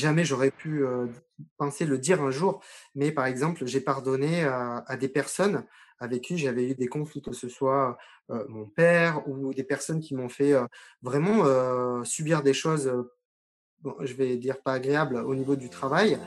[0.00, 1.06] jamais j'aurais pu euh,
[1.56, 2.60] penser le dire un jour,
[2.94, 5.64] mais par exemple, j'ai pardonné à, des personnes
[5.98, 7.98] avec qui j'avais eu des conflits, que ce soit
[8.30, 10.64] euh, mon père ou des personnes qui m'ont fait euh,
[11.02, 11.44] vraiment
[12.04, 12.92] subir des choses,
[14.00, 16.18] je vais dire pas agréables au niveau du travail.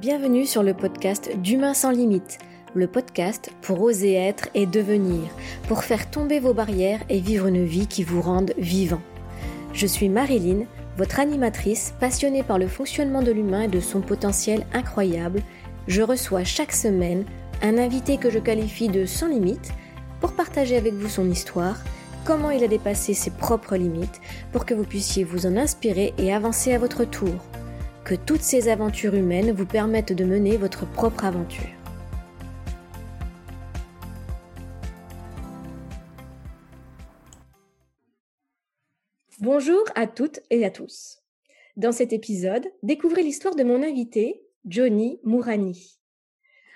[0.00, 2.38] Bienvenue sur le podcast d'Humain sans limite,
[2.72, 5.22] le podcast pour oser être et devenir,
[5.66, 9.00] pour faire tomber vos barrières et vivre une vie qui vous rende vivant.
[9.72, 10.66] Je suis Marilyn,
[10.96, 15.42] votre animatrice passionnée par le fonctionnement de l'humain et de son potentiel incroyable.
[15.88, 17.24] Je reçois chaque semaine
[17.60, 19.72] un invité que je qualifie de sans limite
[20.20, 21.76] pour partager avec vous son histoire,
[22.24, 24.20] comment il a dépassé ses propres limites,
[24.52, 27.34] pour que vous puissiez vous en inspirer et avancer à votre tour.
[28.08, 31.68] Que toutes ces aventures humaines vous permettent de mener votre propre aventure.
[39.40, 41.18] Bonjour à toutes et à tous.
[41.76, 46.00] Dans cet épisode, découvrez l'histoire de mon invité, Johnny Mourani.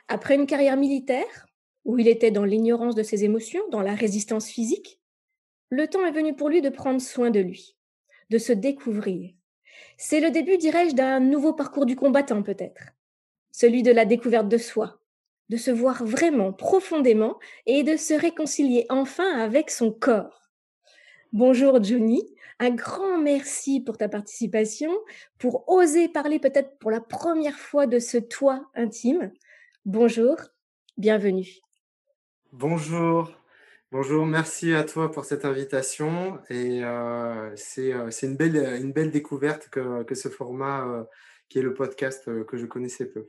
[0.09, 1.47] Après une carrière militaire,
[1.87, 5.01] où il était dans l'ignorance de ses émotions, dans la résistance physique,
[5.71, 7.75] le temps est venu pour lui de prendre soin de lui,
[8.29, 9.33] de se découvrir.
[9.97, 12.83] C'est le début, dirais-je, d'un nouveau parcours du combattant peut-être,
[13.51, 15.01] celui de la découverte de soi,
[15.49, 20.43] de se voir vraiment profondément et de se réconcilier enfin avec son corps.
[21.33, 22.23] Bonjour Johnny,
[22.59, 24.93] un grand merci pour ta participation,
[25.39, 29.33] pour oser parler peut-être pour la première fois de ce toi intime.
[29.85, 30.37] Bonjour,
[30.97, 31.49] bienvenue.
[32.53, 33.33] Bonjour,
[33.93, 36.39] bonjour, merci à toi pour cette invitation.
[36.49, 41.05] Et euh, euh, c'est une, belle, une belle découverte que, que ce format euh,
[41.49, 43.27] qui est le podcast que je connaissais peu.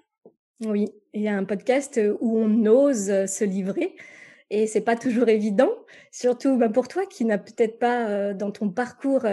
[0.66, 3.96] Oui, il y a un podcast où on ose se livrer
[4.50, 5.72] et c'est pas toujours évident,
[6.12, 9.26] surtout bah, pour toi qui n'as peut-être pas dans ton parcours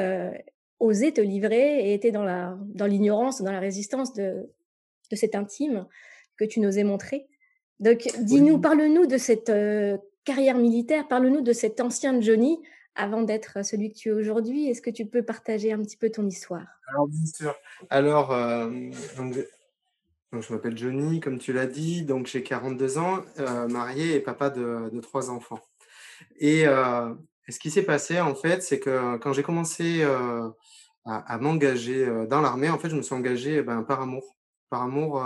[0.80, 4.50] osé te livrer et été dans la dans l'ignorance, dans la résistance de
[5.10, 5.86] de cet intime
[6.36, 7.28] que tu nous ai montré.
[7.78, 9.52] Donc dis-nous, parle-nous de cette
[10.24, 12.60] carrière militaire, parle-nous de cet ancien Johnny
[12.94, 14.68] avant d'être celui que tu es aujourd'hui.
[14.68, 16.66] Est-ce que tu peux partager un petit peu ton histoire?
[16.88, 17.54] Alors bien sûr.
[17.88, 18.32] Alors
[20.32, 24.50] je m'appelle Johnny, comme tu l'as dit, donc j'ai 42 ans, euh, marié et papa
[24.50, 25.60] de, trois enfants.
[26.42, 27.14] Euh,
[27.48, 30.48] et, ce qui s'est passé, en fait, c'est que quand j'ai commencé euh,
[31.04, 34.36] à, m'engager dans l'armée, en fait, je me suis engagé ben, par amour,
[34.68, 35.20] par amour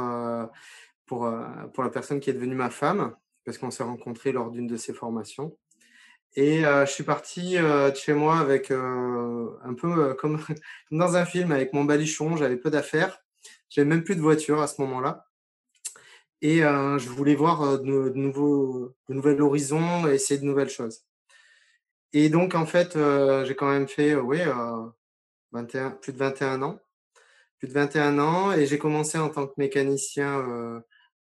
[1.04, 4.76] pour la personne qui est devenue ma femme, parce qu'on s'est rencontrés lors d'une de
[4.76, 5.56] ses formations.
[6.36, 10.40] Et je suis parti de chez moi avec un peu comme
[10.90, 13.20] dans un film, avec mon balichon, j'avais peu d'affaires.
[13.68, 15.26] J'avais même plus de voiture à ce moment-là.
[16.44, 20.68] Et euh, je voulais voir euh, de, nouveaux, de nouveaux horizons et essayer de nouvelles
[20.68, 21.04] choses.
[22.12, 24.40] Et donc, en fait, euh, j'ai quand même fait, oui,
[25.52, 26.78] 21, plus de 21 ans.
[27.58, 28.52] Plus de 21 ans.
[28.52, 30.82] Et j'ai commencé en tant que mécanicien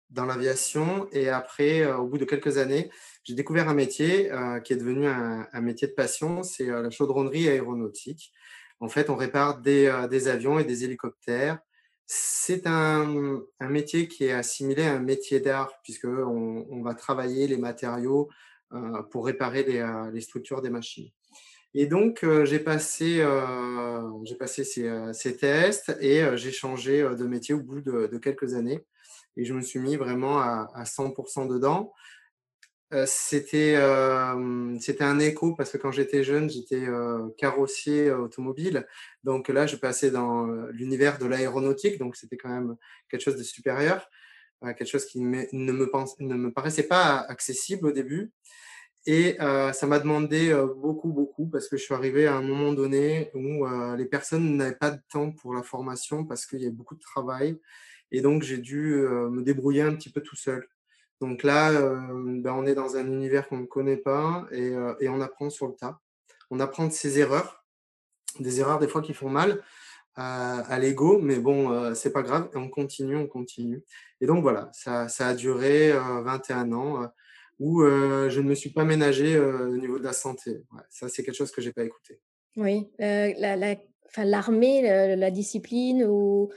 [0.10, 1.08] dans l'aviation.
[1.12, 2.90] Et après, au bout de quelques années,
[3.24, 4.32] j'ai découvert un métier
[4.64, 6.44] qui est devenu un, métier de passion.
[6.44, 8.32] C'est la chaudronnerie aéronautique.
[8.80, 9.88] En fait, on répare des,
[10.28, 11.60] avions et des hélicoptères
[12.08, 17.58] c'est un, métier qui est assimilé à un métier d'art, puisqu'on on va travailler les
[17.58, 18.30] matériaux
[18.74, 21.10] euh, pour réparer euh, les, structures des machines.
[21.74, 23.26] Et donc, euh, j'ai passé,
[24.24, 28.86] j'ai passé ces, tests et j'ai changé de métier au bout de, quelques années.
[29.38, 31.94] Et je me suis mis vraiment à, à 100% dedans
[33.06, 33.76] c'était
[34.80, 36.86] c'était un écho parce que quand j'étais jeune, j'étais
[37.38, 38.88] carrossier automobile.
[39.24, 42.76] Donc là, je passais dans l'univers de l'aéronautique, donc c'était quand même
[43.10, 44.10] quelque chose de supérieur,
[44.62, 48.32] quelque chose qui ne me, ne me paraissait pas accessible au début.
[49.06, 53.32] Et ça m'a demandé beaucoup, beaucoup, parce que je suis arrivé à un moment donné
[53.34, 53.66] où
[53.98, 57.02] les personnes n'avaient pas de temps pour la formation parce qu'il y a beaucoup de
[57.02, 57.60] travail.
[58.12, 60.68] Et donc, j'ai dû me débrouiller un petit peu tout seul.
[61.20, 61.98] Donc là, euh,
[62.42, 65.68] ben, on est dans un univers qu'on ne connaît pas euh, et, on apprend sur
[65.68, 66.00] le tas.
[66.52, 67.66] On apprend de ses erreurs,
[68.40, 69.62] des erreurs des fois qui font mal
[70.20, 73.84] à, l'ego, mais bon, euh, c'est pas grave, et on continue, on continue.
[74.20, 77.12] Et donc voilà, ça, a duré 21 ans
[77.60, 80.64] où je ne me suis pas ménagé au niveau de la santé.
[80.90, 82.20] ça, c'est quelque chose que j'ai pas écouté.
[82.56, 86.50] Oui, l'armée, la, la, discipline ou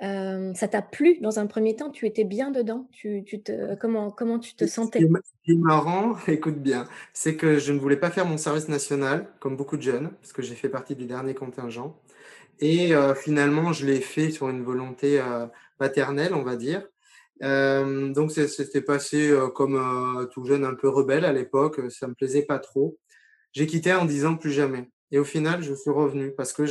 [0.00, 1.90] ça t'a plu dans un premier temps?
[1.90, 2.88] Tu étais bien dedans?
[2.92, 5.00] Tu, te, comment, comment tu te sentais?
[5.00, 8.68] Ce qui est marrant, écoute bien, c'est que je ne voulais pas faire mon service
[8.68, 11.98] national, comme beaucoup de jeunes, parce que j'ai fait partie du dernier contingent.
[12.60, 15.20] Et finalement, je l'ai fait sur une volonté
[15.78, 16.86] paternelle, on va dire.
[17.40, 21.80] donc, c'était passé comme tout jeune un peu rebelle à l'époque.
[21.90, 22.96] Ça me plaisait pas trop.
[23.52, 24.88] J'ai quitté en disant plus jamais.
[25.10, 26.66] Et au final, je suis revenu parce que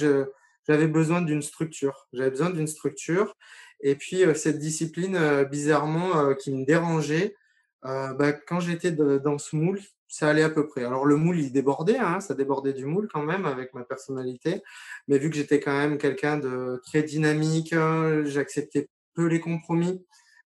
[0.68, 2.08] j'avais besoin d'une structure.
[2.14, 3.36] J'avais besoin d'une structure.
[3.82, 7.36] Et puis, cette discipline, bizarrement, qui me dérangeait,
[7.84, 9.80] bah, quand j'étais dans ce moule,
[10.14, 10.84] ça allait à peu près.
[10.84, 14.62] Alors le moule, il débordait, hein, ça débordait du moule quand même avec ma personnalité.
[15.08, 20.06] Mais vu que j'étais quand même quelqu'un de très dynamique, euh, j'acceptais peu les compromis.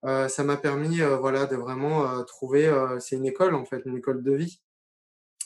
[0.05, 2.73] Euh, ça m'a permis, euh, voilà, de vraiment trouver.
[3.01, 4.61] c'est une école en fait, une école de vie,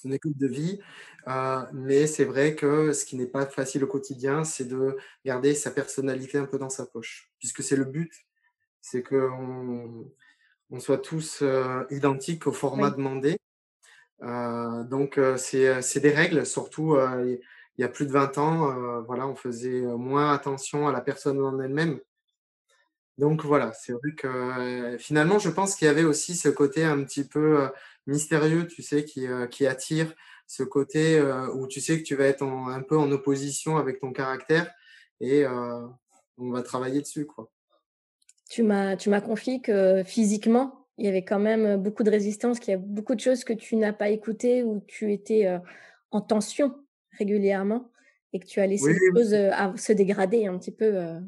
[0.04, 0.81] une école de vie.
[1.72, 5.70] mais c'est vrai que ce qui n'est pas facile au quotidien, c'est de garder sa
[5.70, 8.12] personnalité un peu dans sa poche, puisque c'est le but,
[8.81, 10.10] c'est qu'on
[10.70, 11.44] on soit tous
[11.90, 13.37] identiques au format demandé
[14.22, 16.96] euh, donc, euh, euh, c'est des règles, surtout
[17.78, 21.40] il y a plus de 20 ans, voilà, on faisait moins attention à la personne
[21.40, 22.00] en elle-même.
[23.19, 27.02] Donc voilà, c'est vrai que finalement, je pense qu'il y avait aussi ce côté un
[27.05, 27.69] petit peu
[28.06, 30.14] mystérieux, tu sais, qui, qui attire
[30.46, 31.20] ce côté
[31.54, 34.70] où tu sais que tu vas être un peu en opposition avec ton caractère
[35.20, 37.50] et on va travailler dessus, quoi.
[38.49, 42.75] Tu m'as confié que physiquement, il y avait quand même beaucoup de résistance, qu'il y
[42.75, 45.48] a beaucoup de choses que tu n'as pas écoutées ou tu étais
[46.10, 46.75] en tension
[47.12, 47.90] régulièrement
[48.32, 49.37] et que tu as laissé les choses
[49.76, 51.19] se dégrader un petit peu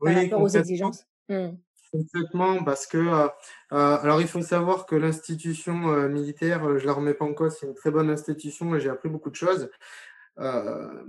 [0.00, 1.06] par rapport aux exigences.
[1.28, 1.50] Mmh.
[1.92, 3.28] Complètement, parce que,
[3.70, 5.74] alors il faut savoir que l'institution
[6.08, 9.08] militaire, je la remets pas en cause, c'est une très bonne institution et j'ai appris
[9.08, 9.70] beaucoup de choses.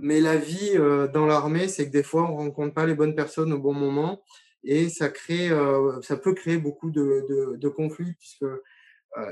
[0.00, 0.74] mais la vie
[1.14, 4.22] dans l'armée, c'est que des fois, on rencontre pas les bonnes personnes au bon moment
[4.64, 8.60] et ça crée, euh, ça peut créer beaucoup de, de, conflits puisque euh,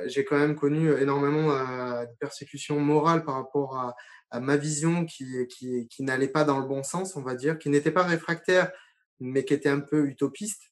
[0.06, 3.94] j'ai quand même connu énormément euh, de persécutions morales par rapport à,
[4.30, 7.58] à ma vision qui, qui, qui n'allait pas dans le bon sens, on va dire,
[7.58, 8.72] qui n'était pas réfractaire,
[9.20, 10.69] mais qui était un peu utopiste.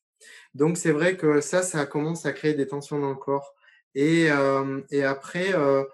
[0.54, 3.54] Donc c'est vrai que ça, ça commence à créer des tensions dans le corps.
[3.94, 5.84] Et, euh, et après, euh,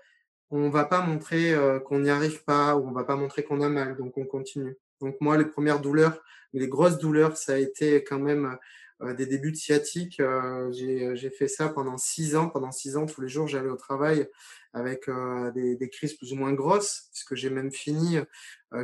[0.50, 1.54] on va pas montrer
[1.84, 4.76] qu'on n'y arrive pas ou on va pas montrer qu'on a mal, donc on continue.
[5.00, 6.22] Donc moi, les premières douleurs,
[6.52, 8.56] les grosses douleurs, ça a été quand même
[9.02, 10.20] euh, des débuts de sciatique.
[10.20, 12.48] Euh, j'ai fait ça pendant six ans.
[12.48, 14.28] Pendant six ans, tous les jours, j'allais au travail
[14.72, 18.18] avec euh, des, des, crises plus ou moins grosses, puisque j'ai même fini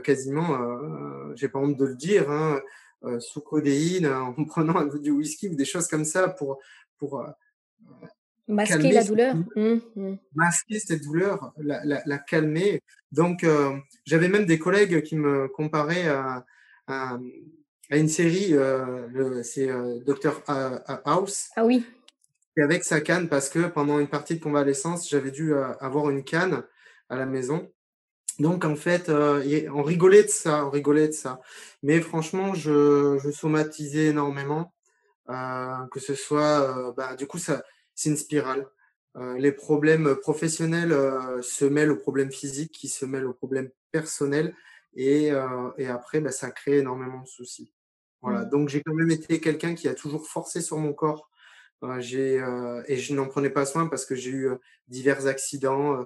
[0.05, 0.57] quasiment,
[1.35, 2.61] j'ai pas honte de le dire, hein,
[3.19, 6.59] sous codéine, en prenant un du whisky ou des choses comme ça pour,
[6.99, 7.25] pour
[8.47, 9.37] Masquer la douleur.
[9.55, 10.17] Mmh, mmh.
[10.35, 12.83] Masquer cette douleur, la, la, la calmer.
[13.13, 13.47] Donc,
[14.05, 16.45] j'avais même des collègues qui me comparaient à,
[16.89, 17.19] à,
[17.91, 20.43] à une série, euh, c'est euh, Dr
[21.05, 21.51] House.
[21.57, 21.85] Ah oui.
[22.57, 26.23] Avec sa canne, parce que pendant une partie de convalescence, j'avais dû euh, avoir une
[26.23, 26.63] canne
[27.09, 27.71] à la maison.
[28.41, 31.41] Donc en fait, on rigolait de ça, on rigolait de ça.
[31.83, 34.75] Mais franchement, je, je somatisais énormément,
[35.29, 37.63] que ce soit, bah, du coup, ça,
[37.95, 38.67] c'est une spirale.
[39.37, 40.97] les problèmes professionnels
[41.43, 44.55] se mêlent aux problèmes physiques, qui se mêlent aux problèmes personnels,
[44.95, 45.31] et,
[45.77, 47.73] et après, bah, ça crée énormément de soucis.
[48.23, 48.51] Voilà, mmh.
[48.51, 51.31] donc j'ai quand même été quelqu'un qui a toujours forcé sur mon corps.
[51.83, 54.57] Euh, j'ai, euh, et je n'en prenais pas soin parce que j'ai eu euh,
[54.89, 56.05] divers accidents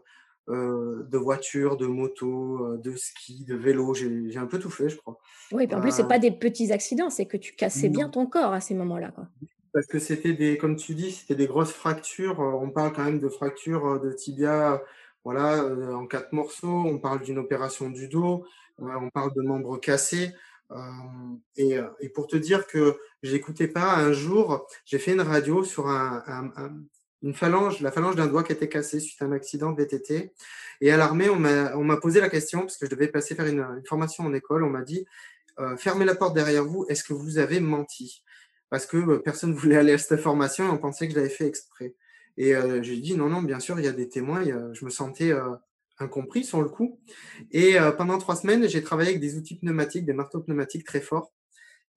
[0.49, 3.94] de voiture, de moto, de ski, de vélo.
[3.94, 5.19] J'ai un peu tout fait, je crois.
[5.52, 8.52] Oui, en plus, c'est pas des petits accidents, c'est que tu cassais bien ton corps
[8.52, 9.12] à ces moments-là.
[9.73, 12.39] Parce que c'était des, comme tu dis, c'était des grosses fractures.
[12.41, 14.82] On parle quand même de fractures de tibia,
[15.24, 16.84] voilà, en quatre morceaux.
[16.86, 18.44] On parle d'une opération du dos.
[18.79, 20.31] on parle de membres cassés.
[20.70, 20.77] Euh,
[21.56, 25.63] et, euh, et, pour te dire que j'écoutais pas, un jour, j'ai fait une radio
[25.63, 26.70] sur un, un,
[27.24, 30.32] une phalange, la phalange d'un doigt qui était cassé suite à un accident de VTT.
[30.82, 33.82] Et à l'armée, on m'a posé la question, parce que je devais passer faire une,
[33.88, 35.06] formation en école, on m'a dit,
[35.58, 38.22] euh, fermez la porte derrière vous, est-ce que vous avez menti?
[38.69, 41.19] Parce que euh, personne ne voulait aller à cette formation et on pensait que je
[41.19, 41.94] l'avais fait exprès.
[42.36, 44.90] Et euh, j'ai dit, non, non, bien sûr, il y a des témoins, je me
[44.90, 45.32] sentais
[45.98, 47.00] incompris sur le coup.
[47.52, 51.32] Et pendant trois semaines, j'ai travaillé avec des outils pneumatiques, des marteaux pneumatiques très forts.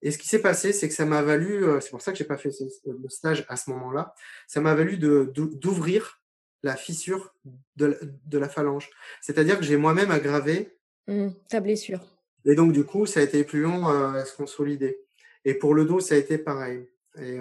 [0.02, 2.18] Et ce qui s'est passé, c'est que ça m'a valu, euh, c'est pour ça que
[2.18, 2.52] j'ai pas fait
[2.86, 4.14] le stage à ce moment-là,
[4.48, 6.22] ça m'a valu d'ouvrir
[6.64, 7.34] la fissure
[7.76, 8.90] de, de la phalange.
[9.22, 10.78] C'est-à-dire que j'ai moi-même aggravé
[11.08, 12.02] mmh, ta blessure.
[12.46, 15.00] Et donc, du coup, ça a été plus long euh, à se consolider.
[15.46, 16.88] Et pour le dos, ça a été pareil.
[17.20, 17.40] Et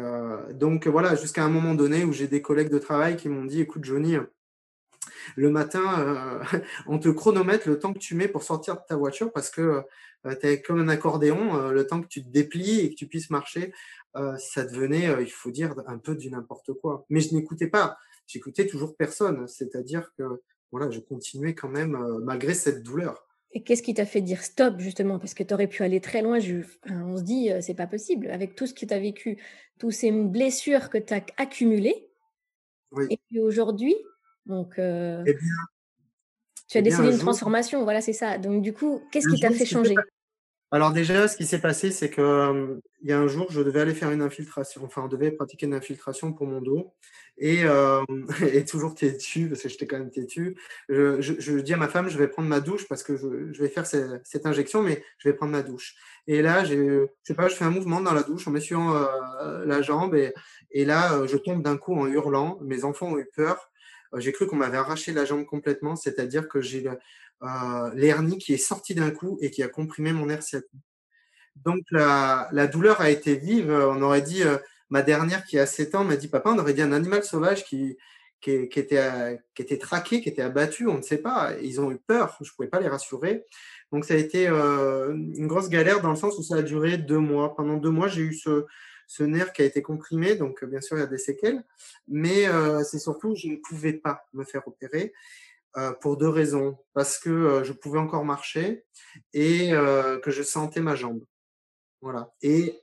[0.54, 3.60] donc, voilà, jusqu'à un moment donné où j'ai des collègues de travail qui m'ont dit,
[3.60, 4.16] écoute, Johnny,
[5.34, 6.42] le matin, euh,
[6.86, 9.82] on te chronomètre le temps que tu mets pour sortir de ta voiture parce que
[10.26, 12.94] euh, tu es comme un accordéon, euh, le temps que tu te déplies et que
[12.94, 13.72] tu puisses marcher,
[14.38, 17.04] ça devenait, il faut dire, un peu du n'importe quoi.
[17.10, 20.40] Mais je n'écoutais pas, j'écoutais toujours personne, c'est-à-dire que
[20.72, 23.26] voilà, je continuais quand même malgré cette douleur.
[23.52, 25.18] Et qu'est-ce qui t'a fait dire stop justement?
[25.18, 26.38] Parce que tu aurais pu aller très loin.
[26.88, 28.30] on se dit, c'est pas possible.
[28.30, 29.36] Avec tout ce que tu as vécu,
[29.78, 32.08] toutes ces blessures que tu as accumulées.
[33.10, 33.96] Et puis aujourd'hui,
[34.46, 35.36] donc, eh
[36.68, 37.84] tu as décidé une transformation.
[37.84, 38.38] Voilà, c'est ça.
[38.38, 39.94] Donc du coup, qu'est-ce qui t'a fait changer?
[40.72, 43.94] alors déjà, ce qui s'est passé, c'est qu'il y a un jour, je devais aller
[43.94, 44.82] faire une infiltration.
[44.84, 46.92] Enfin, on devait pratiquer une infiltration pour mon dos.
[47.38, 47.62] Et,
[48.52, 50.56] et toujours têtu, parce que j'étais quand même têtu.
[50.88, 53.62] Je, je, dis à ma femme, je vais prendre ma douche parce que je, je
[53.62, 55.94] vais faire cette, injection, mais je vais prendre ma douche.
[56.26, 58.92] Et là, je sais pas, je fais un mouvement dans la douche en m'essuyant
[59.64, 60.16] la jambe.
[60.16, 60.34] Et,
[60.72, 62.58] et là, je tombe d'un coup en hurlant.
[62.60, 63.70] Mes enfants ont eu peur.
[64.18, 68.58] J'ai cru qu'on m'avait arraché la jambe complètement, c'est-à-dire que j'ai euh, l'hernie qui est
[68.58, 70.70] sortie d'un coup et qui a comprimé mon nerf sciatique.
[71.56, 73.70] Donc la, douleur a été vive.
[73.70, 74.58] On aurait dit, euh,
[74.90, 77.64] ma dernière qui a 7 ans m'a dit, papa, on aurait dit un animal sauvage
[77.64, 77.96] qui,
[78.46, 81.52] était, traqué, qui était abattu, on ne sait pas.
[81.62, 83.44] Ils ont eu peur, je ne pouvais pas les rassurer.
[83.92, 86.98] Donc ça a été euh, une grosse galère dans le sens où ça a duré
[86.98, 87.54] deux mois.
[87.54, 88.66] Pendant deux mois, j'ai eu ce,
[89.06, 91.64] ce nerf qui a été comprimé, donc bien sûr il y a des séquelles,
[92.08, 95.12] mais euh, c'est surtout je ne pouvais pas me faire opérer.
[95.78, 96.78] Euh, pour deux raisons.
[96.94, 98.84] Parce que euh, je pouvais encore marcher
[99.34, 101.22] et euh, que je sentais ma jambe.
[102.00, 102.32] Voilà.
[102.40, 102.80] Et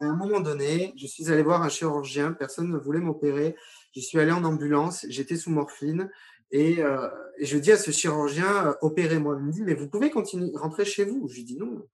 [0.00, 3.56] à un moment donné, je suis allé voir un chirurgien, personne ne voulait m'opérer.
[3.96, 6.10] Je suis allé en ambulance, j'étais sous morphine
[6.50, 6.78] et,
[7.40, 9.36] je dis à ce chirurgien, opérez-moi.
[9.40, 11.26] Il me dit, mais vous pouvez continuer, rentrer chez vous.
[11.28, 11.84] Je lui dis non,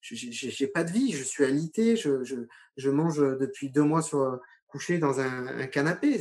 [0.00, 2.36] j'ai pas de vie, je suis alité, je, je,
[2.76, 6.18] je, mange depuis deux mois sur, couché dans un, un canapé.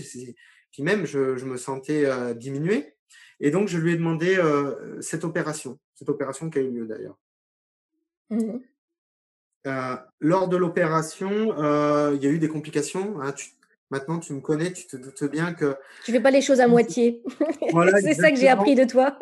[0.71, 2.95] Puis même, je, je me sentais diminué.
[3.39, 6.85] Et donc, je lui ai demandé euh, cette opération, cette opération qui a eu lieu
[6.85, 7.17] d'ailleurs.
[8.29, 8.59] Mmh
[9.67, 13.21] euh, lors de l'opération, euh, il y a eu des complications.
[13.21, 13.33] Hein,
[13.89, 15.75] maintenant, tu me connais, tu te doutes bien que.
[16.05, 17.21] Tu fais pas les choses à moitié.
[17.73, 19.19] Voilà, c'est ça que j'ai appris de toi.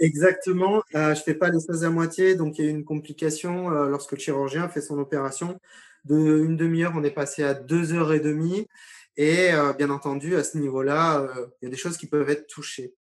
[0.00, 0.82] Exactement.
[0.94, 2.34] Euh, je fais pas les choses à moitié.
[2.34, 5.58] Donc, il y a eu une complication lorsque le chirurgien fait son opération.
[6.04, 8.66] De une demi-heure, on est passé à deux heures et demie.
[9.16, 11.26] Et bien entendu, à ce niveau-là,
[11.60, 12.94] il y a des choses qui peuvent être touchées.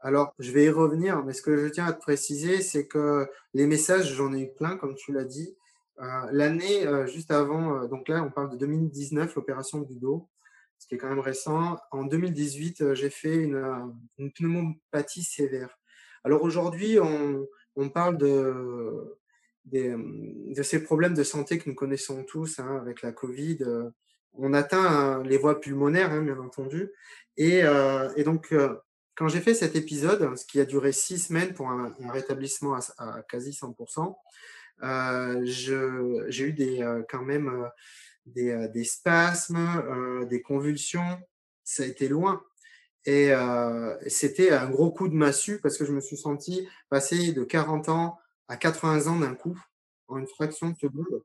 [0.00, 3.26] Alors, je vais y revenir, mais ce que je tiens à te préciser, c'est que
[3.54, 5.56] les messages, j'en ai eu plein, comme tu l'as dit.
[6.00, 10.28] Euh, l'année euh, juste avant, euh, donc là, on parle de 2019, l'opération du dos,
[10.78, 11.78] ce qui est quand même récent.
[11.90, 13.94] En 2018, j'ai fait une,
[14.34, 15.78] pneumopathie sévère.
[16.26, 19.16] Alors aujourd'hui, on, parle de,
[20.62, 23.58] ces problèmes de santé que nous connaissons tous hein, avec la Covid.
[24.34, 26.90] on atteint les voies pulmonaires, hein, bien entendu.
[27.36, 27.62] Et,
[28.16, 28.52] et donc,
[29.16, 33.22] quand j'ai fait cet épisode, ce qui a duré six semaines pour un, rétablissement à,
[33.22, 34.14] quasi 100%,
[34.82, 35.40] euh,
[36.28, 37.70] j'ai eu des, euh, quand même
[38.36, 41.18] euh, des, spasmes, des convulsions.
[41.64, 42.42] Ça a été loin.
[43.06, 43.32] Et
[44.08, 47.88] c'était un gros coup de massue parce que je me suis senti passer de 40
[47.88, 49.58] ans à 80 ans d'un coup,
[50.08, 51.22] en une fraction de seconde.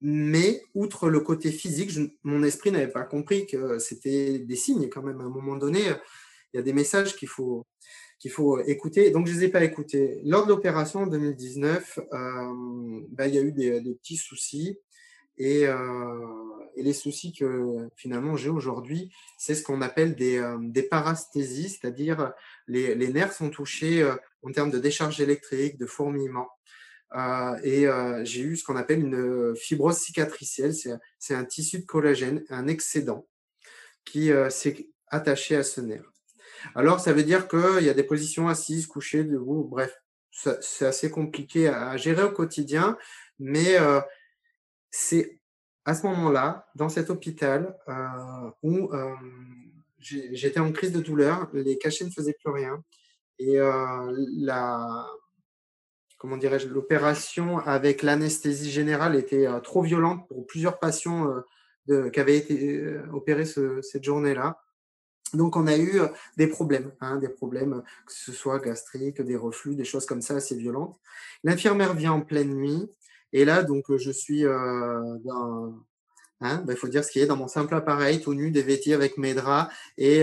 [0.00, 5.02] Mais outre le côté physique, mon esprit n'avait pas compris que c'était des signes quand
[5.02, 5.20] même.
[5.20, 5.80] À un moment donné,
[6.52, 7.66] il y a des messages qu'il faut,
[8.18, 9.10] qu'il faut écouter.
[9.10, 10.20] Donc, je ne les ai pas écoutés.
[10.24, 12.04] Lors de l'opération en 2019, euh,
[13.10, 14.78] ben, il y a eu des, petits soucis.
[15.36, 15.76] Et, euh,
[16.78, 20.58] et, les soucis que finalement j'ai aujourd'hui, c'est ce qu'on appelle des, euh,
[20.90, 22.32] parasthésies, c'est-à-dire
[22.66, 26.48] les, nerfs sont touchés euh, en termes de décharge électrique, de fourmillement.
[27.14, 27.86] Euh, et
[28.24, 30.74] j'ai eu ce qu'on appelle une fibrose cicatricielle,
[31.18, 33.26] c'est un tissu de collagène, un excédent
[34.04, 36.04] qui s'est attaché à ce nerf.
[36.74, 39.94] Alors, ça veut dire qu'il y a des positions assises, couchées, debout, bref,
[40.30, 42.98] c'est assez compliqué à gérer au quotidien,
[43.38, 43.76] mais
[44.90, 45.37] c'est
[45.88, 49.14] à ce moment-là, dans cet hôpital, euh, où euh,
[49.98, 52.82] j'étais en crise de douleur, les cachets ne faisaient plus rien,
[53.38, 55.06] et la,
[56.18, 61.32] comment dirais-je, l'opération avec l'anesthésie générale était trop violente pour plusieurs patients
[61.86, 64.60] qui avaient été opérés cette journée-là.
[65.34, 69.20] Donc, on a eu euh, des problèmes, hein, des problèmes, euh, que ce soit gastriques,
[69.20, 70.98] des reflux, des choses comme ça assez violentes.
[71.44, 72.90] L'infirmière vient en pleine nuit,
[73.32, 75.74] et là, donc, euh, je suis dans,
[76.40, 78.92] hein, ben, il faut dire ce qui est dans mon simple appareil, tout nu, dévêti
[78.92, 80.22] avec mes draps, et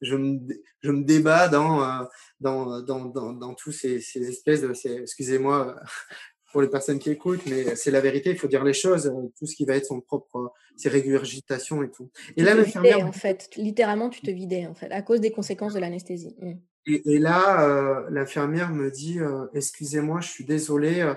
[0.00, 0.38] je, me,
[0.80, 2.06] je me débat dans,
[2.40, 5.76] dans, dans, dans, tous ces, ces espèces de, excusez-moi
[6.52, 9.32] pour les personnes qui écoutent, mais c'est la vérité, il faut dire les choses, euh,
[9.38, 12.10] tout ce qui va être son propre, ses régurgitations et tout.
[12.36, 13.04] Et là, l'infirmière.
[13.06, 16.36] En fait, littéralement, tu te vidais, en fait, à cause des conséquences de l'anesthésie.
[16.40, 16.52] Mmh.
[16.86, 21.12] Et, là, euh, l'infirmière me dit euh, Excusez-moi, je suis désolée,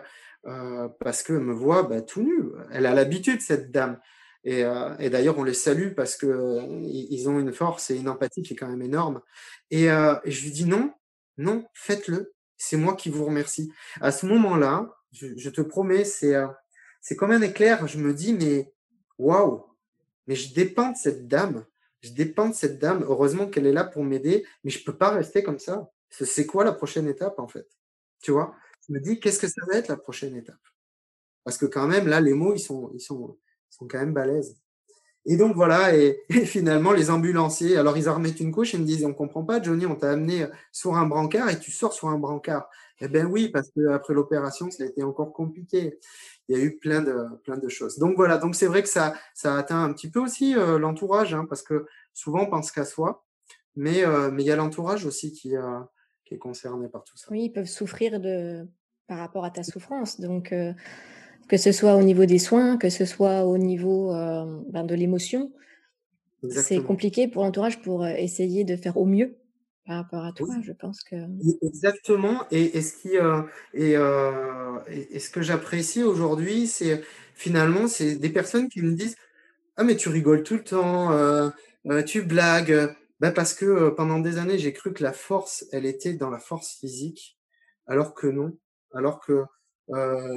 [0.99, 2.51] parce qu'elle me voit bah, tout nu.
[2.71, 3.99] Elle a l'habitude, cette dame.
[4.43, 4.61] Et,
[4.99, 6.29] et d'ailleurs, on les salue parce qu'ils
[6.83, 9.21] ils ont une force et une empathie qui est quand même énorme.
[9.71, 10.93] Et, je lui dis Non,
[11.37, 12.33] Non, faites-le.
[12.57, 13.71] C'est moi qui vous remercie.
[14.01, 16.47] À ce moment-là, je, te promets, c'est euh,
[17.01, 17.87] c'est comme un éclair.
[17.87, 18.73] Je me dis, mais
[19.17, 19.63] waouh,
[20.27, 21.65] mais je dépends de cette dame.
[22.01, 23.03] Je dépends de cette dame.
[23.07, 25.89] Heureusement qu'elle est là pour m'aider, mais je peux pas rester comme ça.
[26.09, 27.67] C'est quoi la prochaine étape, en fait?
[28.21, 28.55] Tu vois?
[28.87, 30.55] Je me dis, qu'est-ce que ça va être la prochaine étape?
[31.43, 33.37] Parce que quand même, là, les mots, ils sont, ils sont,
[33.71, 34.57] ils sont quand même balèzes.
[35.25, 38.85] Et donc voilà, et, finalement, les ambulanciers, alors ils en remettent une couche et me
[38.85, 42.09] disent, on comprend pas, Johnny, on t'a amené sur un brancard et tu sors sur
[42.09, 42.69] un brancard.
[43.01, 45.99] Eh ben oui, parce que après l'opération, ça a été encore compliqué.
[46.47, 47.97] Il y a eu plein de, plein de choses.
[47.97, 51.33] Donc voilà, donc c'est vrai que ça, ça atteint un petit peu aussi euh, l'entourage,
[51.33, 53.25] hein, parce que souvent on pense qu'à soi,
[53.75, 55.79] mais, euh, mais il y a l'entourage aussi qui, euh,
[56.25, 57.27] qui est concerné par tout ça.
[57.31, 58.67] Oui, ils peuvent souffrir de
[59.07, 60.19] par rapport à ta souffrance.
[60.19, 60.73] Donc, euh,
[61.47, 64.95] que ce soit au niveau des soins, que ce soit au niveau euh, ben, de
[64.95, 65.51] l'émotion,
[66.49, 69.37] c'est compliqué pour l'entourage pour euh, essayer de faire au mieux
[69.85, 70.47] par rapport à toi.
[70.47, 70.61] Oui.
[70.63, 71.15] Je pense que
[71.45, 77.03] E exactement et et ce qui, et heu et et ce que j'apprécie aujourd'hui, c'est
[77.35, 79.15] finalement, c'est des personnes qui me disent:
[79.77, 81.11] «Ah mais tu rigoles tout le temps,
[82.07, 83.27] tu blagues, heu».
[83.27, 86.39] Bah, parce que, pendant des années, j'ai cru que la force, elle était dans la
[86.39, 87.39] force physique,
[87.87, 88.57] alors que non.
[88.93, 89.43] Alors que,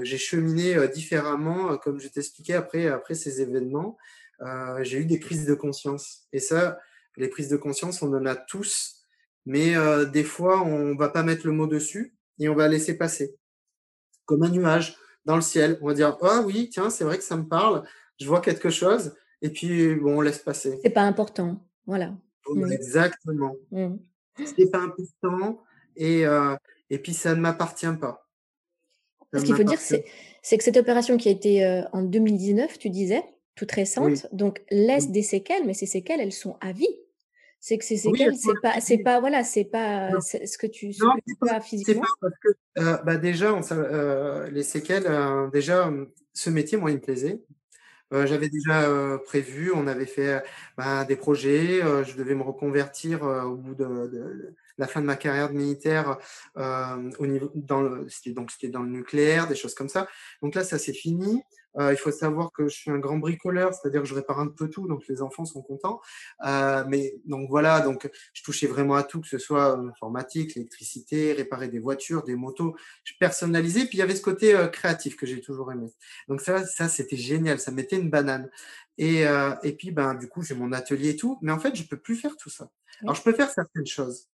[0.03, 3.97] j'ai cheminé, différemment, comme je t'expliquais après après ces événements,
[4.83, 6.79] j'ai eu des prises de conscience et ça,
[7.17, 8.99] les prises de conscience, on en a tous
[9.47, 9.73] mais
[10.13, 13.39] des fois, on va pas mettre le mot dessus et on va laisser passer.
[14.27, 15.79] Comme un nuage dans le ciel.
[15.81, 17.83] On va dire: «Ah oui, tiens, c'est vrai que ça me parle,
[18.21, 20.79] je vois quelque chose» et puis bon, on laisse passer.
[20.83, 21.67] c'est pas important.
[21.87, 22.13] Voilà.
[22.55, 22.73] Voilà, Mmh.
[22.73, 23.57] exactement.
[23.71, 23.97] Mmh.
[24.57, 25.63] C'est pas important
[25.97, 26.57] et heu
[26.91, 28.27] et puis ça ne m'appartient pas.
[29.33, 32.79] Ça Ce qu'il faut dire, c'est que cette opération qui a été, heu, en 2019,
[32.79, 33.23] tu disais,
[33.55, 35.13] toute oui, récente, donc laisse oui.
[35.13, 36.89] des séquelles, mais ces séquelles, elles sont à vie.
[37.61, 40.57] C'est que ces Oui, elles séquelles, sont c'est pas c'est pas voilà, c'est pas ce
[40.57, 42.03] que tu ce non, que c'est tu pas physiquement.
[42.21, 43.61] parce que, heu, bah, déjà, on
[44.51, 45.09] les séquelles,
[45.53, 45.93] déjà,
[46.33, 47.41] ce métier, moi, il me plaisait.
[48.13, 50.43] J'avais déjà, prévu, on avait fait,
[50.79, 55.51] ben, des projets, je devais me reconvertir, au bout de la fin de ma carrière
[55.51, 56.17] de militaire,
[56.57, 60.09] au niveau dans le donc c'était dans le nucléaire, des choses comme ça.
[60.43, 61.43] Donc là, ça c'est fini.
[61.79, 64.49] Heu, il faut savoir que je suis un grand bricoleur, c'est-à-dire que je répare un
[64.49, 66.01] peu tout, donc les enfants sont contents.
[66.45, 70.55] Heu, mais donc voilà, donc je touchais vraiment à tout, que ce soit, heu, informatique,
[70.55, 72.75] l'électricité, réparer des voitures, des motos.
[73.05, 75.89] Je personnalisais, puis il y avait ce côté, créatif que j'ai toujours aimé.
[76.29, 78.51] Donc ça ça, c'était génial, ça mettait une banane
[78.99, 79.25] et
[79.63, 81.99] et puis, ben, du coup, j'ai mon atelier et tout, mais en fait, je peux
[81.99, 82.71] plus faire tout ça.
[83.07, 84.27] Alors je peux faire certaines choses.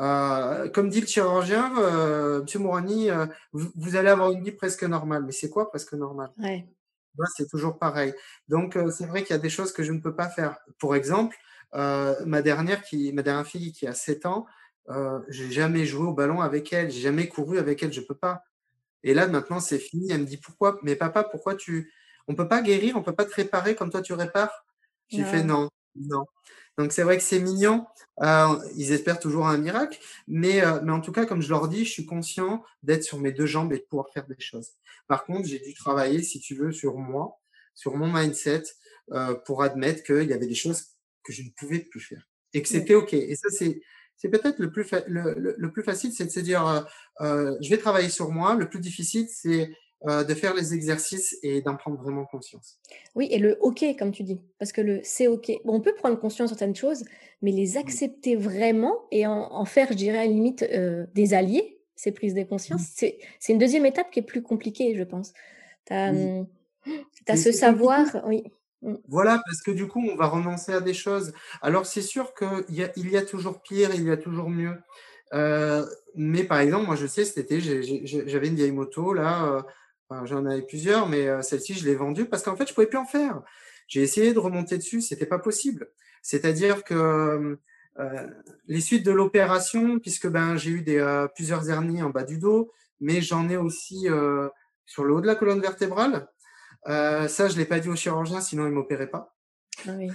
[0.00, 4.52] Heu, comme dit le chirurgien, heu: «Monsieur Mourani, heu, vous vous allez avoir une vie
[4.52, 5.24] presque normale».
[5.24, 6.30] Mais c'est quoi presque normal?
[6.36, 6.68] ouais.
[7.16, 8.14] Moi, c'est toujours pareil.
[8.48, 10.58] Donc heu, c'est vrai qu'il y a des choses que je ne peux pas faire.
[10.78, 11.36] Pour exemple,
[11.72, 14.46] ma dernière qui ma dernière fille qui a 7 ans,
[15.28, 18.44] j'ai jamais joué au ballon avec elle, j'ai jamais couru avec elle, je peux pas.
[19.02, 20.10] Et là, maintenant, c'est fini.
[20.12, 20.78] Elle me dit: «Pourquoi?
[20.82, 21.92] Mais papa, pourquoi tu
[22.28, 24.66] on peut pas guérir, on peut pas te réparer comme toi tu répares?»
[25.08, 26.24] J'ai fait: Ah, «Non, non».
[26.78, 27.86] Donc c'est vrai que c'est mignon,
[28.22, 29.98] heu, ils espèrent toujours un miracle,
[30.28, 33.18] mais heu, mais en tout cas, comme je leur dis, je suis conscient d'être sur
[33.20, 34.70] mes 2 jambes et de pouvoir faire des choses.
[35.08, 37.38] Par contre, j'ai dû travailler, si tu veux, sur moi,
[37.74, 38.62] sur mon mindset,
[39.12, 40.84] heu, pour admettre qu'il y avait des choses
[41.24, 43.80] que je ne pouvais plus faire et que c'était OK et ça, c'est
[44.16, 46.86] c'est peut-être le plus fa le le le plus facile, c'est de se dire,
[47.20, 48.54] je vais travailler sur moi.
[48.54, 49.70] Le plus difficile, c'est,
[50.08, 52.76] heu, de faire les exercices et d'en prendre vraiment conscience.
[53.16, 55.50] Oui et le OK comme tu dis, parce que le c'est OK.
[55.64, 57.04] Bon, on peut prendre conscience de certaines choses,
[57.42, 61.34] mais les accepter vraiment et en en faire, je dirais à la limite, heu, des
[61.34, 65.02] alliés, ces prises de conscience, c'est c'est une deuxième étape qui est plus compliquée, je
[65.02, 65.32] pense.
[65.86, 66.32] Tu as, oui.
[67.26, 67.52] tu as C'est ce compliqué.
[67.52, 68.44] savoir oui.
[68.82, 68.94] Mmh.
[69.08, 71.32] Voilà, parce que du coup, on va renoncer à des choses.
[71.62, 74.50] Alors c'est sûr qu'il y a il y a toujours pire, il y a toujours
[74.50, 74.76] mieux.
[75.34, 75.86] Heu,
[76.16, 79.64] mais par exemple, moi, je sais, cet été, j'avais une vieille moto là,
[80.10, 82.88] enfin, j'en avais plusieurs, mais heu, celle-ci, je l'ai vendue parce qu'en fait, je pouvais
[82.88, 83.42] plus en faire.
[83.86, 85.88] J'ai essayé de remonter dessus, c'était pas possible.
[86.22, 87.56] C'est-à-dire que,
[87.98, 88.30] heu,
[88.66, 92.38] les suites de l'opération, puisque, ben, j'ai eu des, heu, plusieurs hernies en bas du
[92.38, 94.08] dos, mais j'en ai aussi,
[94.84, 96.28] sur le haut de la colonne vertébrale.
[96.86, 99.34] Ça, je l'ai pas dit au chirurgien, sinon il m'opérait pas.
[99.88, 100.10] Ah oui.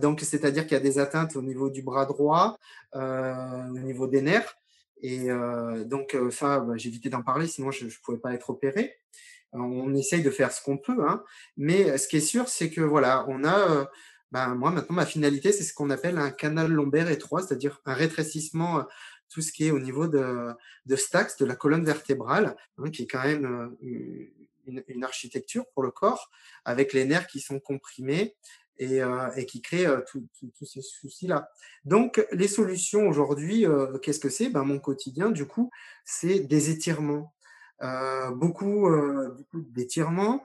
[0.00, 2.58] Donc c'est-à-dire qu'il y a des atteintes au niveau du bras droit,
[2.92, 4.57] au niveau des nerfs
[5.02, 8.50] et heu, donc heu, ça, bah, j'évitais d'en parler, sinon je ne pouvais pas être
[8.50, 9.00] opéré.
[9.54, 11.24] Euh, On essaye de faire ce qu'on peut, hein,
[11.56, 13.86] mais ce qui est sûr, c'est que voilà, on a, heu,
[14.32, 17.94] ben, moi maintenant ma finalité, c'est ce qu'on appelle un canal lombaire étroit, c'est-à-dire un
[17.94, 18.84] rétrécissement,
[19.30, 20.50] tout ce qui est au niveau de
[20.86, 23.76] de Stax, de la colonne vertébrale, hein, qui est quand même,
[24.88, 26.30] une architecture pour le corps,
[26.64, 28.36] avec les nerfs qui sont comprimés
[28.78, 29.00] et,
[29.36, 31.50] et qui crée tous ces soucis-là.
[31.84, 33.66] Donc, les solutions aujourd'hui,
[34.02, 34.48] qu'est-ce que c'est?
[34.48, 35.70] Ben, Mon quotidien, du coup,
[36.04, 37.34] c'est des étirements.
[38.32, 38.88] beaucoup,
[39.54, 40.44] d'étirements,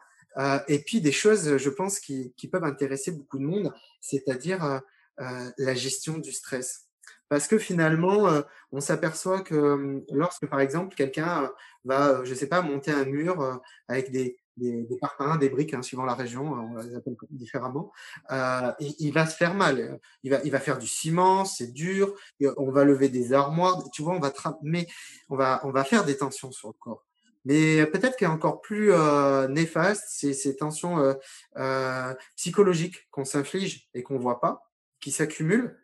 [0.68, 4.82] et puis des choses, je pense, qui, qui, peuvent intéresser beaucoup de monde, c'est-à-dire
[5.18, 6.88] la gestion du stress.
[7.30, 11.52] Parce que finalement, on s'aperçoit que lorsque, par exemple, quelqu'un
[11.84, 15.74] va, je ne sais pas, monter un mur avec des, des, des parpaings, des briques,
[15.74, 17.92] hein, suivant la région, on les appelle différemment,
[18.32, 20.00] euh, il, va se faire mal.
[20.24, 22.14] Il va, il va faire du ciment, c'est dur,
[22.58, 24.88] on va lever des armoires, tu vois, on va, mais
[25.30, 27.06] on va, on va faire des tensions sur le corps.
[27.46, 31.16] Mais peut-être qu'il a encore plus euh, néfaste, c'est ces tensions
[31.58, 35.78] euh, psychologiques qu'on s'inflige et qu'on voit pas, qui s'accumulent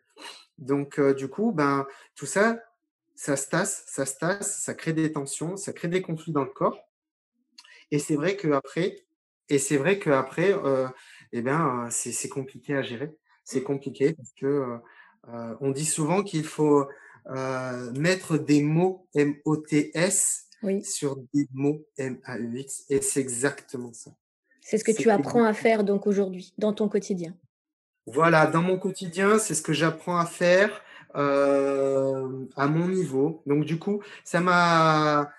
[0.58, 2.58] donc, du coup, ben, tout ça,
[3.14, 6.44] ça se tasse, ça se tasse, ça crée des tensions, ça crée des conflits dans
[6.44, 6.78] le corps.
[7.90, 8.96] Et c'est vrai qu'après,
[9.48, 10.86] et c'est vrai qu'après, euh,
[11.32, 13.12] eh ben, c'est compliqué à gérer.
[13.44, 14.78] C'est compliqué parce que
[15.28, 16.86] euh, on dit souvent qu'il faut
[17.28, 20.84] euh, mettre des mots M-O-T-S oui.
[20.84, 22.84] sur des mots M-A-U-X.
[22.90, 24.12] Et c'est exactement ça.
[24.60, 27.34] C'est ce que tu apprends à faire donc aujourd'hui, dans ton quotidien.
[28.06, 30.82] Voilà, dans mon quotidien, c'est ce que j'apprends à faire
[31.16, 33.42] euh, à mon niveau.
[33.46, 35.30] Donc du coup, ça m'a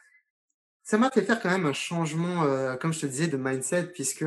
[0.91, 3.93] ça m'a fait faire quand même un changement, euh, comme je te disais, de mindset,
[3.93, 4.25] puisque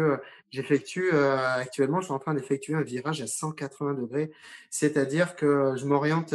[0.50, 4.30] j'effectue euh, actuellement, je suis en train d'effectuer un virage à 180 degrés,
[4.70, 6.34] c'est-à-dire que je m'oriente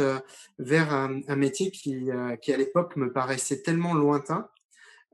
[0.60, 2.10] vers un, un, métier qui,
[2.42, 4.48] qui à l'époque me paraissait tellement lointain,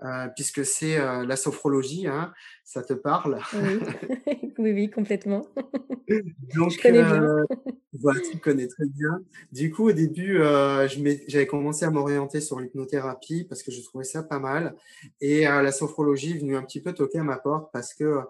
[0.04, 3.40] euh, puisque c'est euh, la sophrologie, hein, ça te parle.
[3.54, 3.80] Oui,
[4.58, 5.46] oui, oui, complètement.
[6.54, 7.22] Donc, je connais bien.
[7.22, 7.44] Euh,
[8.00, 9.20] voilà, tu connais très bien.
[9.52, 10.88] Du coup, au début, euh,
[11.28, 14.76] j'avais commencé à m'orienter sur l'hypnothérapie parce que je trouvais ça pas mal.
[15.20, 18.20] Et la sophrologie est venue un petit peu toquer à ma porte parce que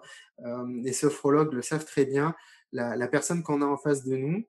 [0.81, 2.35] les sophrologues le savent très bien.
[2.73, 4.43] La, la personne qu'on a en face de nous,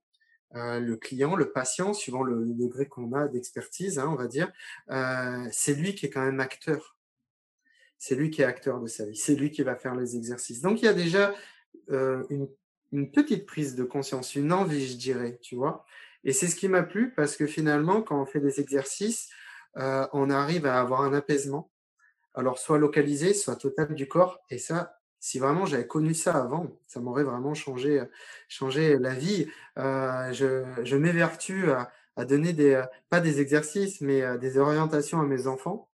[0.54, 4.50] euh, le client, le patient, suivant le, degré qu'on a d'expertise, hein, on va dire,
[4.90, 6.96] euh, c'est lui qui est quand même acteur
[8.00, 10.60] c'est lui qui est acteur de sa vie, c'est lui qui va faire les exercices.
[10.60, 11.34] Donc il y a déjà
[11.90, 12.48] euh, une,
[12.92, 15.84] une, petite prise de conscience, une envie, je dirais, tu vois.
[16.24, 19.30] Et c'est ce qui m'a plu parce que finalement, quand on fait des exercices,
[19.76, 21.70] euh, on arrive à avoir un apaisement.
[22.34, 24.40] Alors soit localisé, soit total du corps.
[24.50, 28.02] Et ça, si vraiment j'avais connu ça avant, ça m'aurait vraiment changé,
[28.48, 29.48] changé la vie.
[29.78, 35.20] Euh, je, je m'évertue à, à donner des, pas des exercices, mais euh, des orientations
[35.20, 35.87] à mes enfants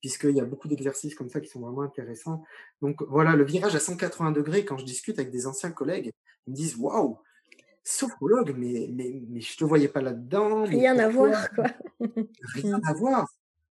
[0.00, 2.44] puisqu'il y a beaucoup d'exercices comme ça qui sont vraiment intéressants.
[2.82, 6.12] Donc voilà, le virage à 180 degrés, quand je discute avec des anciens collègues,
[6.46, 7.18] ils me disent Waouh,
[7.82, 10.64] sophrologue, mais, mais, mais je ne te voyais pas là-dedans.
[10.64, 11.66] Rien à voir, quoi.
[12.54, 13.26] Rien à voir.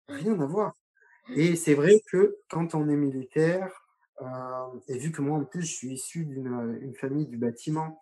[0.08, 0.74] Rien à voir.
[1.36, 3.88] Et c'est vrai que quand on est militaire,
[4.22, 4.26] euh,
[4.88, 8.00] et vu que moi en plus je suis issu d'une famille du bâtiment,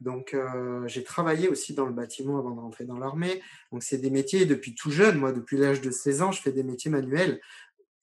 [0.00, 3.42] donc, euh, j'ai travaillé aussi dans le bâtiment avant de rentrer dans l'armée.
[3.70, 5.18] Donc, c'est des métiers depuis tout jeune.
[5.18, 7.40] Moi, depuis l'âge de 16 ans, je fais des métiers manuels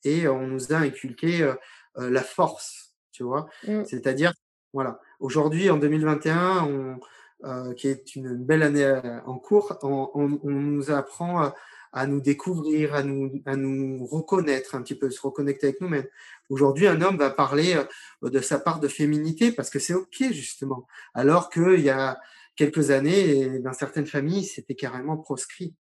[0.04, 1.56] et on nous a inculqué euh,
[1.98, 3.48] euh, la force, tu vois.
[3.68, 3.84] Mmh.
[3.86, 4.34] C'est-à-dire,
[4.74, 7.00] voilà, aujourd'hui, en 2021, on,
[7.44, 11.52] euh, qui est une belle année euh, en cours, on, on, on nous apprend
[11.98, 16.08] à nous découvrir, à nous, à nous reconnaître un petit peu, se reconnecter avec nous-mêmes.
[16.50, 20.24] Aujourd'hui, un homme va parler euh, de sa part de féminité parce que c'est OK,
[20.32, 20.88] justement.
[21.16, 22.20] Alors qu'il y a
[22.56, 25.76] quelques années, dans certaines familles, c'était carrément proscrit.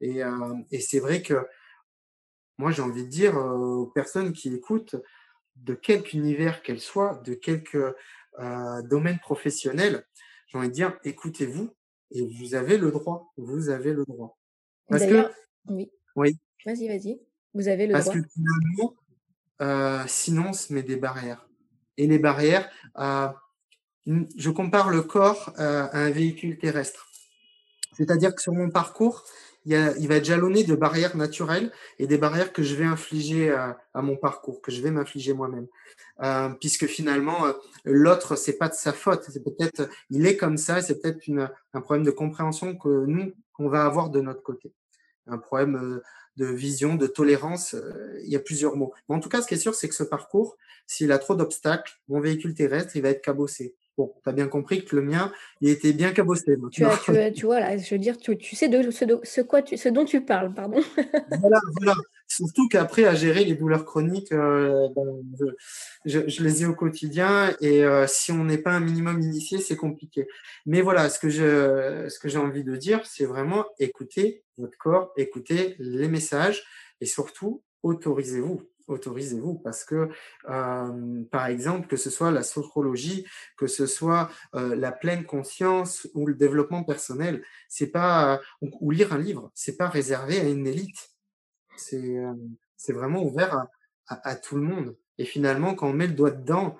[0.00, 1.46] Et, euh, et c'est vrai que
[2.56, 4.96] moi, j'ai envie de dire euh, aux personnes qui écoutent,
[5.56, 7.94] de quelque univers qu'elles soient, de quelque
[8.88, 10.06] domaine professionnel,
[10.46, 11.74] j'ai envie de dire, écoutez-vous
[12.12, 13.30] et vous avez le droit.
[13.36, 14.39] Vous avez le droit.
[14.90, 15.30] Parce que,
[15.68, 15.90] oui.
[16.16, 16.36] Oui.
[16.66, 17.20] Vas-y, vas-y.
[17.54, 18.16] Vous avez le Parce droit.
[18.16, 18.94] que finalement,
[19.62, 21.48] euh, sinon, on se met des barrières.
[21.96, 23.28] Et les barrières, euh,
[24.36, 27.08] je compare le corps euh, à un véhicule terrestre.
[27.96, 29.24] C'est-à-dire que sur mon parcours,
[29.66, 32.74] il, y a, il, va être jalonné de barrières naturelles et des barrières que je
[32.74, 35.66] vais infliger à, à mon parcours, que je vais m'infliger moi-même.
[36.22, 37.52] Euh, puisque finalement, euh,
[37.84, 39.24] l'autre, c'est pas de sa faute.
[39.28, 41.22] C'est peut-être, il est comme ça, c'est peut-être
[41.74, 44.72] un problème de compréhension que nous, on va avoir de notre côté.
[45.26, 46.00] Un problème
[46.36, 47.76] de vision, de tolérance,
[48.24, 48.92] il y a plusieurs mots.
[49.08, 50.56] Mais en tout cas, ce qui est sûr, c'est que ce parcours,
[50.86, 53.76] s'il a trop d'obstacles, mon véhicule terrestre, il va être cabossé.
[54.00, 56.56] Bon, tu as bien compris que le mien, il était bien cabossé.
[56.72, 59.04] Tu, as, tu, as, tu, vois, là, je veux dire, tu, tu sais de ce,
[59.04, 60.80] de, ce, quoi tu, ce dont tu parles, pardon.
[61.38, 61.94] voilà, voilà.
[62.26, 65.04] Surtout qu'après, à gérer les douleurs chroniques, euh, ben,
[66.06, 69.58] je, je, les ai au quotidien et euh, si on n'est pas un minimum initié,
[69.58, 70.26] c'est compliqué.
[70.64, 74.78] Mais voilà, ce que je, ce que j'ai envie de dire, c'est vraiment écoutez votre
[74.78, 76.64] corps, écoutez les messages
[77.02, 80.08] et surtout autorisez-vous, autorisez-vous parce que,
[80.48, 83.26] euh, par exemple, que ce soit la sophrologie,
[83.56, 88.90] que ce soit euh, la pleine conscience ou le développement personnel, c'est pas ou, ou,
[88.90, 91.10] lire un livre, c'est pas réservé à une élite.
[91.76, 92.34] C'est euh,
[92.76, 93.66] c'est vraiment ouvert
[94.06, 94.96] à, tout le monde.
[95.18, 96.76] Et finalement, quand on met le doigt dedans,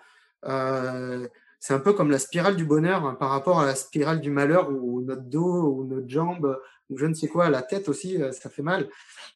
[0.46, 1.28] euh,
[1.60, 4.30] c'est un peu comme la spirale du bonheur hein, par rapport à la spirale du
[4.30, 8.18] malheur où notre dos ou notre jambe ou je ne sais quoi, la tête aussi,
[8.32, 8.88] ça fait mal.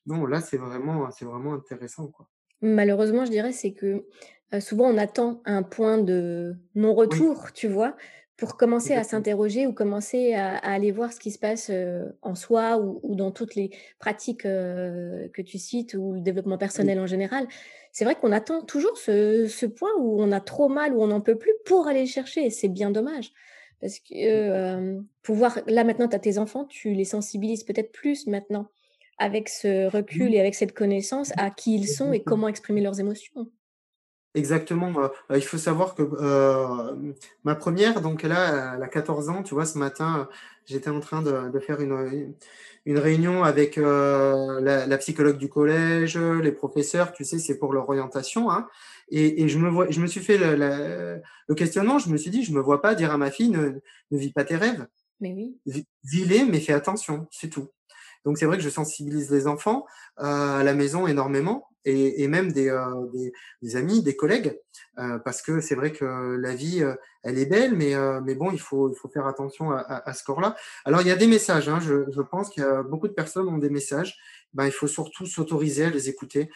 [0.06, 2.08] Non, là, c'est vraiment, c'est vraiment intéressant.
[2.08, 2.26] Quoi.
[2.64, 4.06] Malheureusement, je dirais, c'est que
[4.54, 7.50] euh, souvent on attend un point de non-retour, oui.
[7.52, 7.94] tu vois,
[8.38, 9.00] pour commencer Exactement.
[9.00, 12.78] à s'interroger ou commencer à, à, aller voir ce qui se passe euh, en soi
[12.78, 17.04] ou, ou, dans toutes les pratiques euh, que tu cites ou le développement personnel oui.
[17.04, 17.46] en général.
[17.92, 21.08] C'est vrai qu'on attend toujours ce, ce, point où on a trop mal, où on
[21.08, 23.30] n'en peut plus pour aller le chercher et c'est bien dommage.
[23.82, 28.70] Parce que pouvoir, là maintenant, tu as tes enfants, tu les sensibilises peut-être plus maintenant
[29.18, 33.00] avec ce recul et avec cette connaissance à qui ils sont et comment exprimer leurs
[33.00, 33.48] émotions.
[34.34, 34.92] Exactement.
[34.98, 37.12] Euh, il faut savoir que euh,
[37.44, 40.28] ma première, donc là, elle a 14 ans, tu vois, ce matin,
[40.66, 42.34] j'étais en train de, de faire une,
[42.84, 47.72] une, réunion avec euh, la, la, psychologue du collège, les professeurs, tu sais, c'est pour
[47.72, 48.50] leur orientation.
[48.50, 48.66] Hein,
[49.08, 52.16] et, et, je, me vois, je me suis fait le, le, le, questionnement, je me
[52.16, 53.78] suis dit, je me vois pas dire à ma fille, ne,
[54.10, 54.88] ne vis pas tes rêves.
[55.20, 55.56] Mais oui.
[56.02, 57.68] Vis-les, mais fais attention, c'est tout.
[58.24, 59.86] Donc c'est vrai que je sensibilise les enfants
[60.20, 63.06] euh, à la maison énormément et, et même des, euh,
[63.62, 64.58] des, amis, des collègues,
[64.98, 68.34] euh, parce que c'est vrai que la vie, euh, elle est belle, mais, euh, mais
[68.34, 70.56] bon, il faut, il faut faire attention à, à, à ce corps-là.
[70.84, 73.12] Alors il y a des messages, hein, je, je, pense qu'il y a beaucoup de
[73.12, 74.16] personnes ont des messages.
[74.54, 76.50] Ben, il faut surtout s'autoriser à les écouter.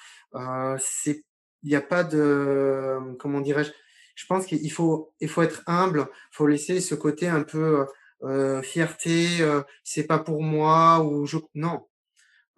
[0.79, 1.25] c'est,
[1.65, 3.73] il n'y a pas de, comment dirais-je,
[4.15, 7.87] je pense qu'il faut, il faut être humble, il faut laisser ce côté un peu
[8.23, 11.87] euh, fierté, euh, c'est pas pour moi ou je non.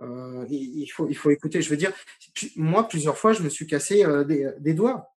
[0.00, 1.60] Euh, il, il, faut il faut écouter.
[1.60, 1.92] Je veux dire,
[2.56, 5.14] moi plusieurs fois je me suis cassé des, des, doigts.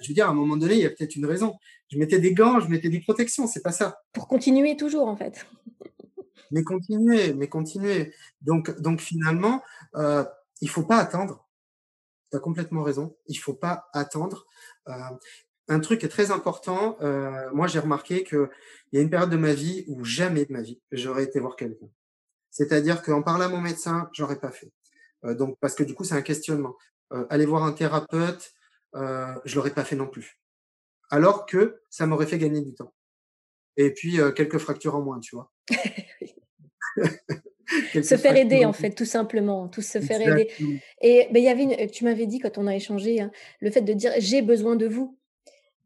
[0.00, 1.54] Je veux dire, à un moment donné, il y a peut-être une raison.
[1.88, 4.00] Je mettais des gants, je mettais des protections, c'est pas ça.
[4.12, 5.46] Pour continuer toujours en fait.
[6.50, 8.14] mais continuer, mais continuer.
[8.40, 9.62] Donc donc finalement,
[10.62, 11.46] il faut pas attendre.
[12.30, 13.16] Tu as complètement raison.
[13.26, 14.46] Il faut pas attendre.
[14.88, 14.92] Euh,
[15.68, 16.96] un truc est très important.
[17.00, 18.48] Euh, moi, j'ai remarqué qu'il
[18.92, 21.56] y a une période de ma vie où jamais de ma vie j'aurais été voir
[21.56, 21.88] quelqu'un.
[22.50, 24.72] C'est-à-dire qu'en parlant à mon médecin, j'aurais pas fait.
[25.24, 26.76] Euh, donc, parce que du coup, c'est un questionnement.
[27.12, 28.52] Euh, aller voir un thérapeute,
[28.94, 30.40] je l'aurais pas fait non plus.
[31.10, 32.94] Alors que ça m'aurait fait gagner du temps.
[33.76, 35.52] Et puis quelques fractures en moins, tu vois.
[38.02, 40.48] se faire aider en fait tout simplement tout se faire aider
[41.02, 43.72] et ben il y avait une, tu m'avais dit quand on a échangé hein, le
[43.72, 45.18] fait de dire j'ai besoin de vous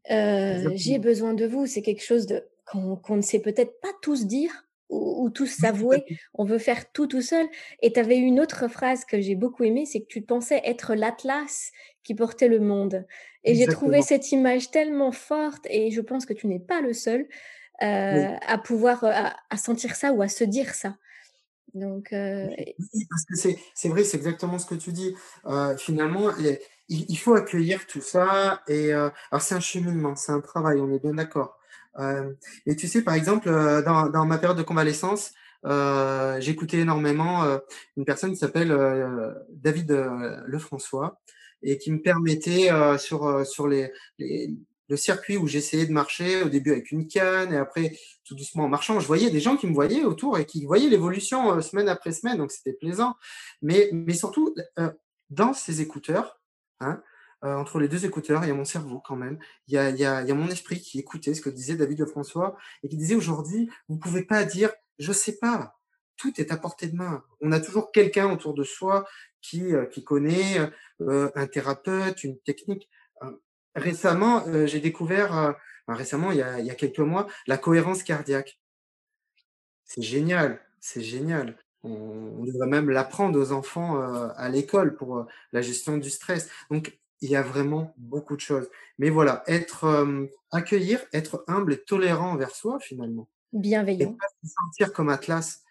[0.09, 3.91] euh, j'ai besoin de vous, c'est quelque chose de qu'on qu ne sait peut-être pas
[4.01, 6.05] tous dire ou, ou tous s'avouer.
[6.33, 7.47] On veut faire tout tout seul.
[7.81, 10.95] Et tu avais une autre phrase que j'ai beaucoup aimée, c'est que tu pensais être
[10.95, 11.71] l'atlas
[12.03, 13.05] qui portait le monde.
[13.43, 16.93] Et j'ai trouvé cette image tellement forte, et je pense que tu n'es pas le
[16.93, 17.27] seul
[17.81, 18.37] euh, oui.
[18.47, 20.97] à pouvoir à, à, sentir ça ou à se dire ça.
[21.73, 22.47] Donc, euh...
[22.57, 25.15] oui, parce que c'est vrai, c'est exactement ce que tu dis.
[25.45, 26.29] Euh, finalement,
[26.91, 28.61] il, faut accueillir tout ça.
[28.67, 31.57] Et euh, alors, c'est un cheminement, c'est un travail, on est bien d'accord.
[31.99, 32.33] Euh,
[32.65, 35.31] et tu sais, par exemple, euh, dans, dans ma période de convalescence,
[36.39, 37.45] j'écoutais énormément
[37.95, 38.75] une personne qui s'appelle
[39.49, 39.91] David
[40.47, 41.21] Lefrançois
[41.61, 46.71] et qui me permettait sur, sur les, le circuit où j'essayais de marcher au début
[46.71, 49.73] avec une canne et après tout doucement en marchant, je voyais des gens qui me
[49.75, 53.13] voyaient autour et qui voyaient l'évolution semaine après semaine, donc c'était plaisant.
[53.61, 54.55] Mais, mais surtout,
[55.29, 56.40] dans ces écouteurs,
[56.81, 57.01] Hein
[57.43, 59.39] euh, entre les deux écouteurs, il y a mon cerveau quand même.
[59.67, 63.15] Il y a, mon esprit qui écoutait ce que disait David Lefrançois et qui disait
[63.15, 65.79] aujourd'hui, vous ne pouvez pas dire je sais pas.
[66.17, 67.23] Tout est à portée de main.
[67.41, 69.07] On a toujours quelqu'un autour de soi
[69.41, 70.59] qui, euh, connaît
[71.01, 72.89] euh, un thérapeute, une technique.
[73.73, 75.55] Récemment, j'ai découvert,
[75.87, 78.59] récemment, il y a quelques mois, la cohérence cardiaque.
[79.85, 81.57] C'est génial, c'est génial.
[81.83, 86.49] On, devrait même l'apprendre aux enfants euh, à l'école pour euh, la gestion du stress.
[86.69, 88.69] Donc, il y a vraiment beaucoup de choses.
[88.97, 93.29] Mais voilà, être euh, accueillir, être humble et tolérant envers soi finalement.
[93.53, 94.11] Bienveillant.
[94.11, 95.61] Et pas se sentir comme Atlas.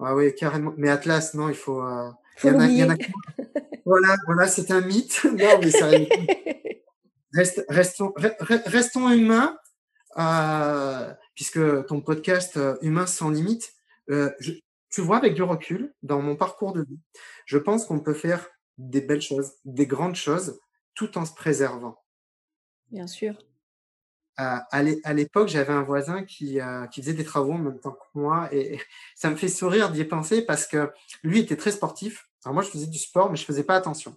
[0.00, 0.74] Ah oui, carrément.
[0.76, 1.82] Mais Atlas, non, il faut.
[1.82, 2.96] Euh, faut il y en a, il y en a...
[3.84, 5.24] voilà, voilà, c'est un mythe.
[5.24, 5.88] non, mais ça.
[7.34, 9.58] Reste, restons, restons humains,
[10.18, 13.74] euh, puisque ton podcast Humain sans limite,
[14.08, 14.52] je,
[14.90, 17.00] tu vois, avec du recul, dans mon parcours de vie,
[17.46, 18.48] je pense qu'on peut faire
[18.78, 20.60] des belles choses, des grandes choses,
[20.94, 22.02] tout en se préservant.
[22.90, 23.34] Bien sûr.
[24.40, 27.92] Euh, à l'époque, j'avais un voisin qui, euh, qui, faisait des travaux en même temps
[27.92, 28.78] que moi et
[29.16, 30.92] ça me fait sourire d'y penser parce que
[31.24, 32.30] lui était très sportif.
[32.44, 34.16] Alors moi, je faisais du sport, mais je faisais pas attention.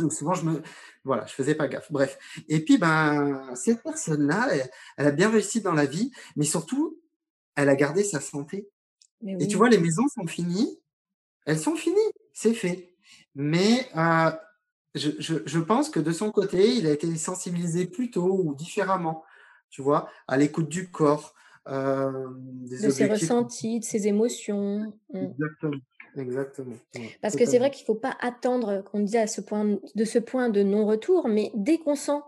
[0.00, 0.62] Donc souvent, je me
[1.04, 1.92] voilà, je faisais pas gaffe.
[1.92, 2.18] Bref.
[2.48, 7.00] Et puis, ben, cette personne-là, elle, elle a bien réussi dans la vie, mais surtout,
[7.54, 8.68] elle a gardé sa santé.
[9.22, 10.78] Mais Et tu vois, les maisons sont finies,
[11.46, 12.94] elles sont finies, c'est fait.
[13.34, 14.32] Mais heu,
[14.94, 18.54] je je je pense que de son côté, il a été sensibilisé plus tôt ou
[18.54, 19.24] différemment,
[19.70, 20.08] tu vois?
[20.28, 21.34] À l'écoute du corps,
[21.66, 24.92] des De ses ressentis, de ses émotions.
[25.12, 25.24] Mmh.
[25.24, 25.80] exactement,
[26.16, 29.78] exactement, ouais, Parce que c'est vrai qu'il faut pas attendre qu'on disait à ce point
[29.94, 32.20] de ce point de non-retour, mais dès qu'on sent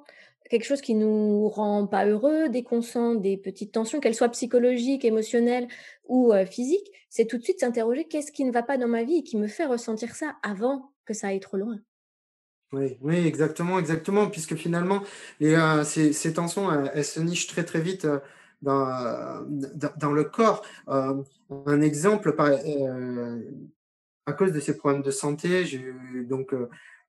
[0.48, 2.82] quelque chose qui nous rend pas heureux, dès qu'on
[3.14, 5.68] des petites tensions, qu'elles soient psychologiques, émotionnelles
[6.06, 9.04] ou, heu, physiques, c'est tout de suite s'interroger: «Qu'est-ce qui ne va pas dans ma
[9.04, 11.80] vie et qui me fait ressentir ça?» avant que ça aille trop loin?
[12.72, 15.02] Oui, oui, exactement, exactement, puisque finalement,
[15.40, 18.20] les, heu, ces tensions, elles se nichent très, très vite, heu,
[18.60, 19.42] dans,
[19.96, 20.62] dans le corps.
[20.86, 22.50] Un exemple, par
[24.26, 26.52] à cause de ces problèmes de santé, j'ai eu donc,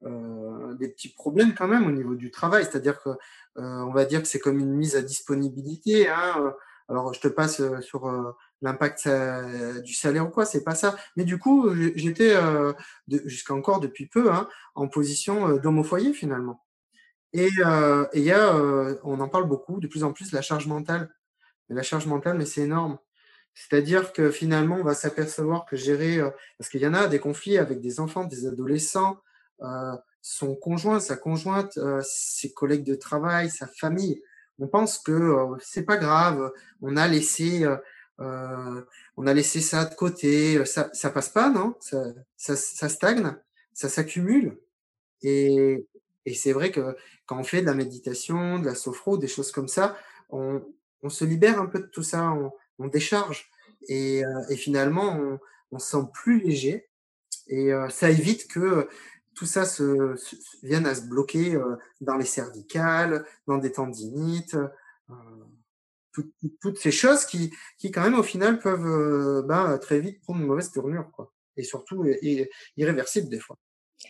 [0.05, 2.63] heu, des petits problèmes quand même au niveau du travail.
[2.65, 3.15] C'est-à-dire que, heu,
[3.57, 6.53] on va dire que c'est comme une mise à disponibilité, hein, heu,
[6.89, 9.07] alors je te passe, heu, sur, l'impact
[9.85, 10.95] du salaire ou quoi, c'est pas ça.
[11.15, 12.35] Mais du coup, j'étais,
[13.25, 16.63] jusqu'à encore depuis peu, hein, en position, d'homme au foyer finalement.
[17.33, 17.49] Et
[18.13, 18.55] il y a,
[19.03, 21.09] on en parle beaucoup, de plus en plus, la charge mentale.
[21.69, 22.99] La charge mentale, mais c'est énorme.
[23.55, 26.19] C'est-à-dire que finalement, on va s'apercevoir que gérer,
[26.59, 29.19] parce qu'il y en a des conflits avec des enfants, des adolescents,
[30.21, 34.21] son conjoint, sa conjointe, heu, ses collègues de travail, sa famille.
[34.59, 37.65] On pense que, heu, c'est pas grave, on a laissé,
[39.17, 41.75] on a laissé ça de côté, ça ça passe pas, non?
[41.79, 42.03] Ça
[42.37, 43.35] ça ça stagne,
[43.73, 44.57] ça s'accumule
[45.23, 45.87] et
[46.25, 46.95] et c'est vrai que
[47.27, 49.97] quand on fait de la méditation, de la sophro, des choses comme ça,
[50.29, 50.63] on
[51.03, 53.49] on se libère un peu de tout ça, on on décharge
[53.89, 55.39] et et finalement on
[55.71, 56.89] on se sent plus léger
[57.47, 58.87] et ça évite que,
[59.39, 63.71] tout ça se se se vienne à se bloquer, heu, dans les cervicales, dans des
[63.71, 64.69] tendinites, heu,
[66.61, 70.39] toutes ces choses qui qui quand même au final peuvent, heu, ben, très vite prendre
[70.41, 72.47] une mauvaise tournure quoi et surtout i
[72.77, 73.57] irréversible des fois.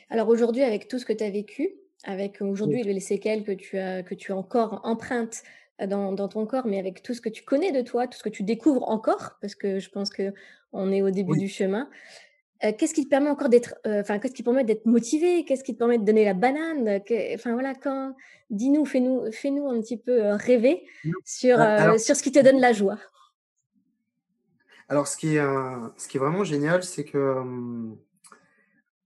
[0.09, 3.51] Alors aujourd'hui, avec tout ce que tu as vécu, avec Oui, aujourd'hui les séquelles que
[3.51, 5.43] tu as que tu as encore empreintes,
[5.87, 8.23] dans dans ton corps, mais avec tout ce que tu connais de toi, tout ce
[8.23, 11.37] que tu découvres encore, parce que je pense qu'on est au début oui.
[11.37, 11.89] du chemin.
[12.63, 15.45] Heu, qu'est-ce qui te permet encore d'être, heu, enfin, qu'est-ce qui te permet d'être motivé?
[15.45, 17.01] Qu'est-ce qui te permet de donner la banane?
[17.33, 18.15] Enfin voilà, quand
[18.49, 21.19] dis-nous, fais-nous fais-nous un petit peu, heu, rêver Non.
[21.23, 22.97] sur, alors sur ce qui te donne la joie.
[24.89, 25.41] Alors ce qui est,
[25.97, 27.35] ce qui est vraiment génial, c'est que,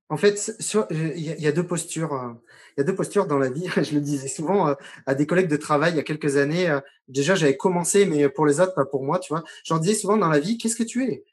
[0.10, 0.52] en fait,
[0.92, 2.36] il y a 2 postures,
[2.78, 3.68] il y a 2 postures dans la vie.
[3.82, 7.36] Je le disais souvent, à des collègues de travail il y a quelques années, déjà
[7.36, 9.44] j'avais commencé, mais pour les autres, pas pour moi, tu vois?
[9.66, 11.24] Je leur disais souvent dans la vie: «Qu'est-ce que tu es?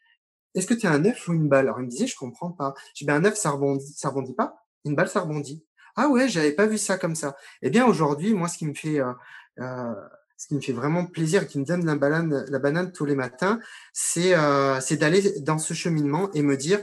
[0.54, 2.50] Est-ce que tu es un œuf ou une balle?» alors ils me disaient: «Je comprends
[2.52, 2.74] pas».
[2.94, 5.64] Je dis: «Ben, un œuf ça rebondit ça rebondit pas, une balle ça rebondit».
[5.96, 7.36] «Ah ouais, j'avais pas vu ça comme ça».
[7.62, 9.14] Eh bien aujourd'hui, moi ce qui me fait, heu
[9.60, 9.94] heu,
[10.36, 13.14] ce qui me fait vraiment plaisir qui me donne la banane la banane tous les
[13.16, 13.60] matins,
[13.92, 16.80] c'est, heu, c'est d'aller dans ce cheminement et me dire,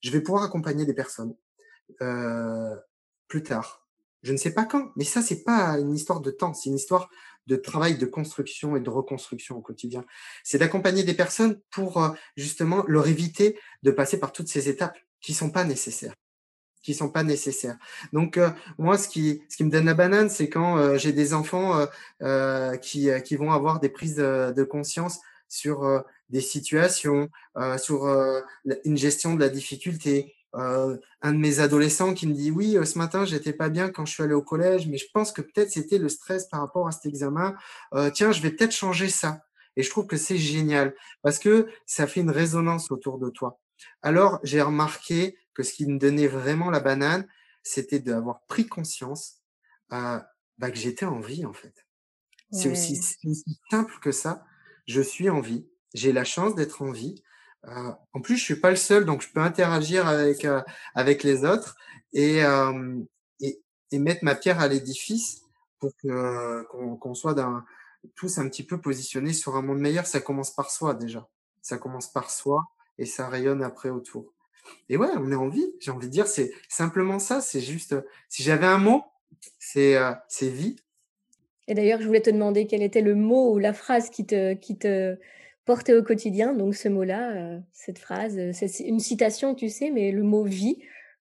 [0.00, 1.34] «Je vais pouvoir accompagner des personnes,
[2.02, 2.78] heu,
[3.28, 3.86] plus tard».
[4.22, 6.76] Je ne sais pas quand, mais ça c'est pas une histoire de temps, c'est une
[6.76, 7.10] histoire
[7.46, 10.04] de travail de construction et de reconstruction au quotidien.
[10.44, 14.98] C'est d'accompagner des personnes pour, heu, justement leur éviter de passer par toutes ces étapes
[15.20, 16.14] qui sont pas nécessaires
[16.82, 17.76] qui sont pas nécessaires.
[18.12, 21.12] Donc, heu, moi ce qui ce qui me donne la banane, c'est quand, heu, j'ai
[21.12, 21.86] des enfants, heu
[22.22, 27.28] heu, qui, heu, qui vont avoir des prises, heu, de conscience sur, des situations,
[27.78, 28.06] sur,
[28.84, 30.34] une gestion de la difficulté.
[30.54, 33.90] Heu, un de mes adolescents qui me dit: «Oui, heu, ce matin j'étais pas bien
[33.90, 36.60] quand je suis allé au collège, mais je pense que peut-être c'était le stress par
[36.60, 37.54] rapport à cet examen.
[37.94, 39.42] Heu, tiens, je vais peut-être changer ça»
[39.76, 43.58] et je trouve que c'est génial parce que ça fait une résonance autour de toi.
[44.02, 47.26] Alors, j'ai remarqué que ce qui me donnait vraiment la banane,
[47.62, 49.36] c'était d'avoir pris conscience,
[50.58, 51.86] bah, que j'étais en vie, en fait.
[52.50, 54.44] C'est aussi aussi simple que ça.
[54.86, 57.22] Je suis en vie, j'ai la chance d'être en vie.
[57.66, 60.62] Heu, en plus, je suis pas le seul, donc je peux interagir avec, heu,
[60.94, 61.76] avec les autres
[62.12, 63.06] et hem
[63.40, 63.60] et
[63.92, 65.42] et mettre ma pierre à l'édifice
[65.78, 67.34] pour que qu'on qu'on soit
[68.16, 70.06] tous un petit peu positionnés sur un monde meilleur.
[70.06, 71.28] Ça commence par soi déjà.
[71.62, 72.64] Ça commence par soi
[72.98, 74.32] et ça rayonne après autour.
[74.88, 77.96] Et ouais, on est en vie, j'ai envie de dire, c'est simplement ça, c'est juste,
[78.28, 79.02] si j'avais un mot,
[79.58, 79.96] c'est,
[80.28, 80.76] c'est vie.
[81.68, 84.54] Et d'ailleurs, je voulais te demander quel était le mot ou la phrase qui te
[84.54, 85.16] qui te
[85.64, 89.90] portait au quotidien, donc ce mot-là, heu, cette phrase, heu, c'est une citation, tu sais,
[89.90, 90.78] mais le mot «vie»,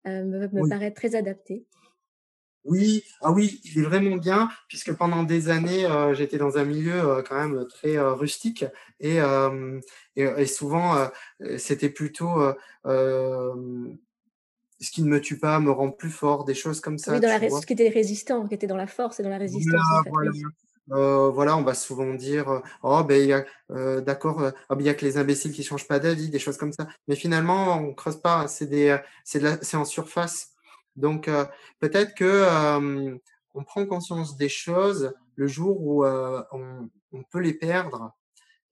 [0.07, 1.65] heu, me me Oui, paraît très adapté.
[2.65, 7.23] oui, ah oui, il est vraiment bien puisque pendant des années, j'étais dans un milieu,
[7.27, 8.65] quand même très, rustique
[8.99, 9.17] et
[10.15, 11.09] et et souvent,
[11.57, 12.27] c'était plutôt,
[12.85, 13.95] ce
[14.91, 17.07] qui ne me tue pas me rend plus fort, des choses comme ça.
[17.07, 19.37] Oui, dans la ce qui était résistant, qui était dans la force et dans la
[19.37, 20.31] résistance, en Voilà, fait, voilà.
[20.91, 24.89] Heu, voilà, on va souvent dire, heu: «Oh ben, heu, d'accord, ah ben, il y
[24.89, 26.87] a que les imbéciles qui changent pas d'avis», des choses comme ça.
[27.07, 30.51] Mais finalement, on creuse pas, c'est des, c'est c'est en surface.
[30.95, 31.29] Donc,
[31.79, 32.45] peut-être que,
[33.55, 38.13] on prend conscience des choses le jour où, on on peut les perdre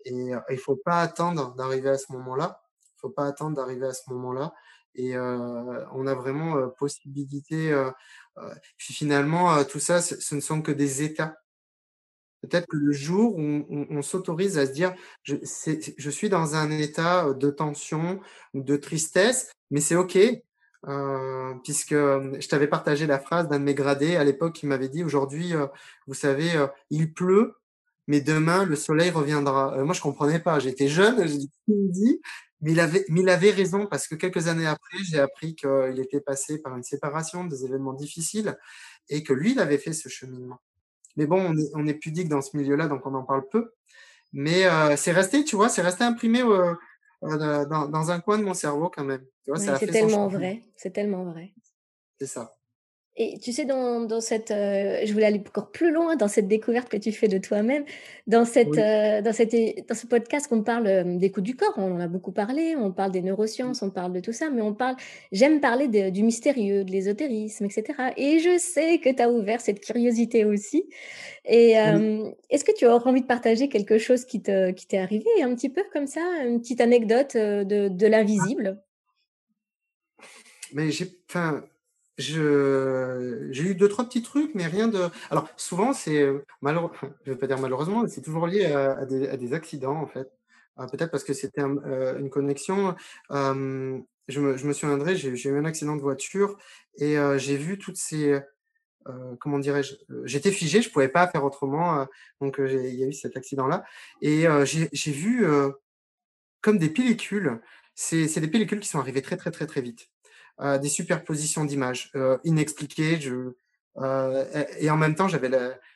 [0.06, 2.62] et il faut pas attendre d'arriver à ce moment-là.
[2.98, 4.54] Il faut pas attendre d'arriver à ce moment-là
[4.96, 7.76] et on a vraiment, possibilité,
[8.78, 11.38] puis finalement, tout ça, ce ne sont que des états.
[12.44, 17.28] Peut-être que le jour où on s'autorise à se dire: «Je suis dans un état,
[17.30, 18.20] heu, de tension
[18.54, 20.18] de tristesse, mais c'est OK»,
[20.88, 24.68] heu, puisque, hem, je t'avais partagé la phrase d'un de mes gradés à l'époque qui
[24.68, 25.54] m'avait dit: «Aujourd'hui,
[26.08, 26.52] vous savez,
[26.92, 27.56] il pleut,
[28.08, 29.76] mais demain le soleil reviendra».
[29.84, 32.22] Moi je comprenais pas, j'étais jeune, j'ai dit:
[32.66, 36.22] il avait mais il avait raison parce que quelques années après, j'ai appris qu'il était
[36.22, 38.58] passé par une séparation, des événements difficiles
[39.10, 40.60] et que lui, il avait fait ce cheminement.
[41.18, 43.74] Mais bon, on est on est pudique dans ce milieu-là, donc on en parle peu.
[44.34, 46.76] Mais heu, c'est resté, tu vois, c'est resté imprimé, heu
[47.24, 47.40] heu,
[47.70, 49.26] dans dans un coin de mon cerveau quand même.
[49.46, 51.54] Tu vois, c'est tellement vrai, c'est tellement vrai.
[52.20, 52.57] C'est ça.
[53.20, 56.48] Et tu sais, dans dans cette, heu, je voulais aller encore plus loin dans cette
[56.48, 57.84] découverte que tu fais de toi-même,
[58.28, 58.78] dans cette, Oui.
[58.78, 59.56] heu, dans cette
[59.90, 62.92] dans ce podcast qu'on parle, hem, d'écoute du corps, on en a beaucoup parlé, on
[62.92, 64.96] parle des neurosciences, on parle de tout ça, mais on parle
[65.32, 69.32] j'aime parler de du mystérieux, de l'ésotérisme et cetera et je sais que tu as
[69.32, 70.88] ouvert cette curiosité aussi
[71.46, 72.08] et Oui.
[72.50, 75.56] est-ce que tu aurais envie de partager quelque chose qui te qui t'est arrivé un
[75.56, 78.48] petit peu comme ça, une petite anecdote, de de Ah.
[78.48, 78.82] l'invisible?
[80.74, 81.64] Mais j'ai enfin,
[82.18, 86.92] je j'ai eu 2-3 petits trucs, mais rien de alors souvent c'est, heu, malheureux
[87.26, 90.30] je vais pas dire malheureusement, c'est toujours lié à des à des accidents en fait.
[90.80, 92.96] Heu, peut-être parce que c'était heu, une connexion,
[94.28, 96.58] je me je me souviendrai, j'ai eu un accident de voiture
[96.98, 98.40] et heu, j'ai vu toutes ces,
[99.40, 99.96] comment dirais-je?
[100.26, 102.08] J'étais figé, je pouvais pas faire autrement,
[102.42, 103.84] donc il y a eu cet accident-là
[104.22, 105.46] et j'ai j'ai vu,
[106.62, 107.62] comme des pellicules,
[107.96, 110.10] c'est c'est des pellicules qui sont arrivées très, très, très, très vite.
[110.62, 113.34] Heu, des superpositions d'images, heu, inexpliquées, je
[114.02, 114.46] heu
[114.80, 115.50] et en même temps, j'avais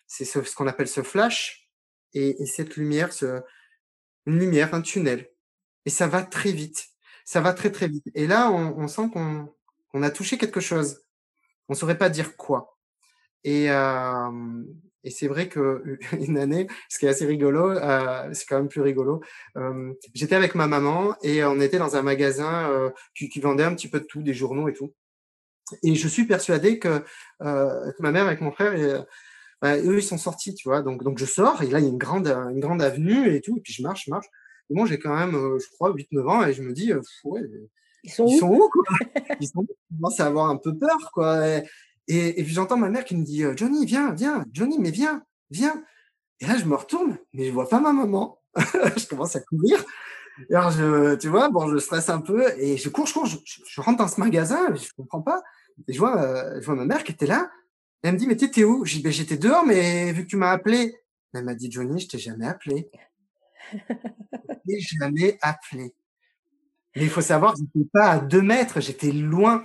[0.08, 1.70] c'est ce qu'on appelle ce flash
[2.14, 3.42] et et cette lumière, ce
[4.28, 5.30] une lumière, un tunnel
[5.86, 6.90] et ça va très vite.
[7.26, 9.50] Ça va très, très vite et là, on on sent qu'on
[9.92, 11.02] qu'on a touché quelque chose.
[11.70, 12.78] On saurait pas dire quoi
[13.46, 14.68] et hem
[15.04, 18.70] et c'est vrai qu'u une année, ce qui est assez rigolo, heu, c'est quand même
[18.70, 19.22] plus rigolo,
[20.14, 23.90] j'étais avec ma maman et on était dans un magasin, qui qui vendait un petit
[23.90, 24.94] peu de tout, des journaux et tout
[25.84, 27.00] et je suis persuadé que,
[27.40, 29.02] que ma mère avec mon frère et
[29.62, 30.82] bah, eux, ils sont sortis, tu vois?
[30.82, 33.42] Donc donc je sors et là, il y a une grande, une grande avenue et
[33.42, 34.28] tout et puis je marche, je marche
[34.70, 37.42] et moi, j'ai quand même, je crois 8-9 ans et je me dis, heu: «Ouais,
[38.04, 38.64] Ils sont ils sont où?
[38.64, 38.84] où, quoi?
[39.40, 41.64] Ils sont où?» à avoir un peu peur, quoi et
[42.18, 45.24] et puis j'entends ma mère qui me dit, heu: «Johnny, viens, viens, Johnny, mais viens,
[45.52, 45.84] viens»
[46.42, 48.40] et là, je me retourne, mais je vois pas ma maman.
[48.98, 49.84] Je commence à courir
[50.52, 50.72] alors
[51.20, 51.50] tu vois?
[51.50, 54.74] Bon, je stresse un peu et je cours, je cours, je rentre dans ce magasin,
[54.76, 55.42] je comprends pas
[55.88, 56.22] et je vois,
[56.58, 57.50] heu, je vois ma mère qui était là.
[58.04, 60.30] Elle me dit: «Mais tu étais où?» Je dis: «Beh, j'étais dehors, mais vu que
[60.30, 60.96] tu m'as appelé».
[61.34, 62.90] Elle m'a dit: «Johnny, je t'ai jamais appelé».
[64.66, 65.94] «Je t'ai jamais appelé».
[66.96, 69.64] Mais il faut savoir j'étais pas à 2 mètres, j'étais loin.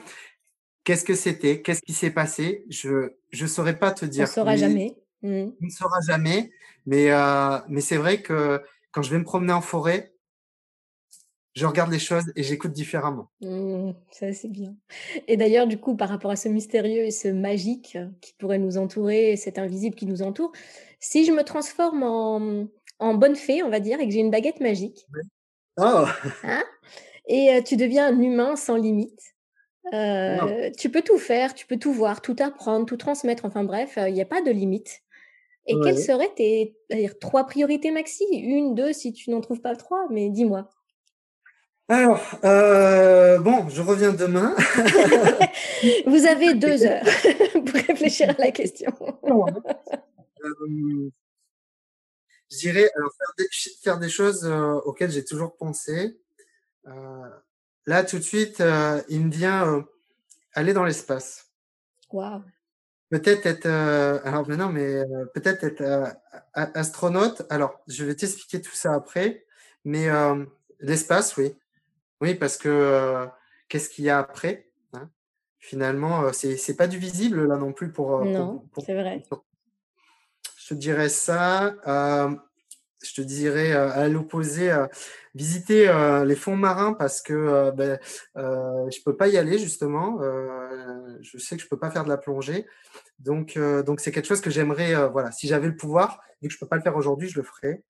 [0.87, 1.63] Qu'est-ce que c'était?
[1.63, 2.65] Qu'est-ce qui s'est passé?
[2.71, 4.95] Je je saurais pas te On dire, saura jamais.
[5.23, 5.29] Mmh.
[5.61, 6.53] on ne saura jamais.
[6.87, 8.63] Mais heu, mais c'est vrai que
[8.93, 10.13] quand je vais me promener en forêt
[11.57, 13.31] je regarde les choses et j'écoute différemment.
[13.41, 14.77] Mmh, ça, c'est bien
[15.27, 18.79] et d'ailleurs, du coup, par rapport à ce mystérieux et ce magique qui pourrait nous
[18.79, 20.53] entourer, cet invisible qui nous entoure,
[21.01, 22.67] si je me transforme en,
[22.99, 25.23] en bonne fée, on va dire, et que j'ai une baguette magique Oui.
[25.79, 26.05] Oh!
[26.45, 26.63] hein?
[27.27, 29.36] Et heu, tu deviens un humain sans limite.
[29.93, 33.99] Heu, tu peux tout faire, tu peux tout voir, tout apprendre, tout transmettre, enfin bref,
[33.99, 35.03] heu, il y a pas de limite
[35.67, 38.25] et quelles seraient tes, dire 3 priorités maxi?
[38.33, 40.71] 1-2 si tu n'en trouves pas 3, mais dis-moi.
[41.89, 44.55] Alors, heu, bon, je reviens demain.
[46.07, 47.05] Vous avez 2 heures
[47.53, 48.93] pour réfléchir à la question.
[52.51, 54.47] Je dirais, alors faire des ch faire des choses,
[54.85, 56.19] auxquelles j'ai toujours pensé.
[57.87, 59.85] Là, tout de suite, heu, il me vient, heu,
[60.55, 61.51] aller dans l'espace.
[62.11, 62.45] Waouh!
[63.11, 66.17] Peut-être être, heu, alors mais non, mais peut-être être,
[66.55, 67.43] astronaute.
[67.51, 69.47] Alors, je vais t'expliquer tout ça après,
[69.85, 70.09] mais
[70.81, 71.57] l'espace, oui.
[72.23, 73.27] Oui, parce que,
[73.69, 75.11] qu'est-ce qu'il y a après, hein?
[75.61, 79.27] Finalement, c'est c'est pas du visible là non plus pour, Non, pour c'est vrai.
[80.59, 81.75] je te dirais ça,
[83.09, 84.75] je te dirais à l'opposé,
[85.35, 85.93] visiter
[86.27, 87.99] les fonds marins parce que ben,
[88.35, 90.19] je peux pas y aller justement.
[91.21, 92.67] je sais que je peux pas faire de la plongée,
[93.19, 95.09] donc donc c'est quelque chose que j'aimerais.
[95.09, 97.45] voilà, si j'avais le pouvoir, vu que je peux pas le faire aujourd'hui, je le
[97.45, 97.83] ferais.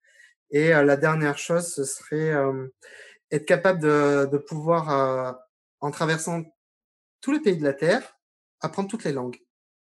[0.51, 2.33] Et la dernière chose, ce serait
[3.31, 5.37] être capable de pouvoir,
[5.79, 6.43] en traversant
[7.21, 8.17] tous les pays de la terre,
[8.61, 9.37] apprendre toutes les langues.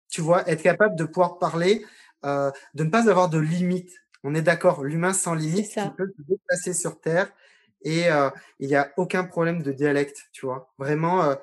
[0.08, 1.84] Tu vois, être capable de pouvoir parler,
[2.22, 6.22] de ne pas avoir de limites on est d'accord, l'humain sans limite, il peut se
[6.22, 7.32] déplacer sur Terre
[7.82, 8.06] et
[8.58, 10.72] il n'y a aucun problème de dialecte, tu vois.
[10.78, 11.34] Vraiment,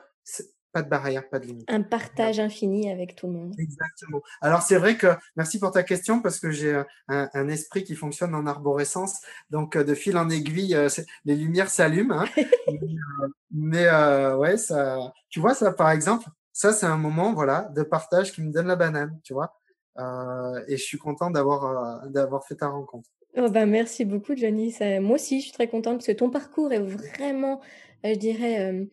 [0.71, 1.69] pas de barrière, pas de limite.
[1.71, 3.55] Un partage infini avec tout le monde.
[3.57, 4.21] Exactement.
[4.41, 8.35] Alors c'est vrai que, merci pour ta question, parce que j'ai un, esprit qui fonctionne
[8.35, 10.77] en arborescence, donc de fil en aiguille,
[11.25, 12.21] les lumières s'allument.
[12.21, 12.27] Hein.
[13.51, 13.89] mais
[14.35, 14.99] ouais, ça,
[15.29, 18.67] tu vois, ça par exemple, ça c'est un moment voilà, de partage qui me donne
[18.67, 19.53] la banane, tu vois.
[19.99, 23.09] Euh, et je suis content d'avoir euh, d'avoir fait ta rencontre.
[23.35, 24.75] Oh bah merci beaucoup, Johnny.
[25.01, 27.61] moi aussi, je suis très contente parce que ton parcours est vraiment,
[28.05, 28.87] euh, je dirais,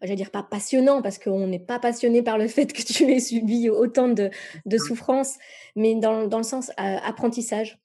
[0.00, 3.20] j'allais dire pas passionnant parce qu'on n'est pas passionné par le fait que tu aies
[3.20, 4.30] subi autant de,
[4.66, 5.38] de souffrances,
[5.74, 7.78] mais dans, dans le sens apprentissage.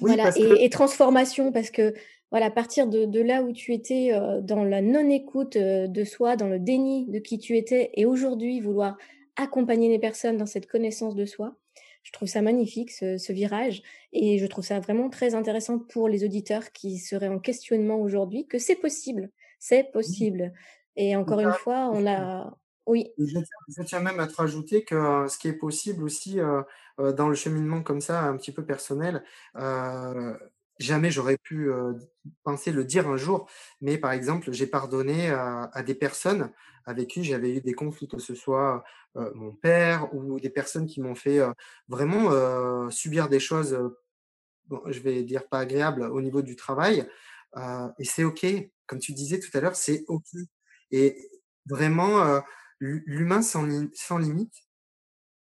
[0.00, 1.94] voilà, et, transformation parce que
[2.30, 4.12] voilà, à partir de, de là où tu étais
[4.42, 8.98] dans la non-écoute de soi, dans le déni de qui tu étais, et aujourd'hui vouloir
[9.36, 11.56] accompagner les personnes dans cette connaissance de soi,
[12.02, 13.82] je trouve ça magnifique, ce, virage,
[14.12, 18.46] et je trouve ça vraiment très intéressant pour les auditeurs qui seraient en questionnement aujourd'hui,
[18.46, 20.52] que c'est possible, c'est possible.
[20.96, 22.56] Et encore une fois, on a...
[22.86, 23.12] Oui.
[23.16, 26.62] Je tiens, même à te rajouter que euh, ce qui est possible aussi euh,
[26.98, 29.22] euh, dans le cheminement comme ça, un petit peu personnel,
[30.78, 31.70] jamais j'aurais pu
[32.42, 33.48] penser le dire un jour,
[33.80, 36.50] mais par exemple, j'ai pardonné à, des personnes
[36.84, 41.00] avec qui j'avais eu des conflits, que ce soit mon père ou des personnes qui
[41.00, 41.40] m'ont fait
[41.88, 43.78] vraiment subir des choses,
[44.86, 47.08] je vais dire pas agréables au niveau du travail.
[47.98, 48.46] et c'est OK.
[48.86, 50.26] Comme tu disais tout à l'heure, c'est OK.
[50.90, 51.16] Et
[51.66, 52.42] vraiment,
[52.80, 54.54] l'humain sans, sans limite,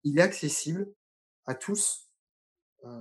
[0.03, 0.87] il est accessible
[1.45, 2.09] à tous.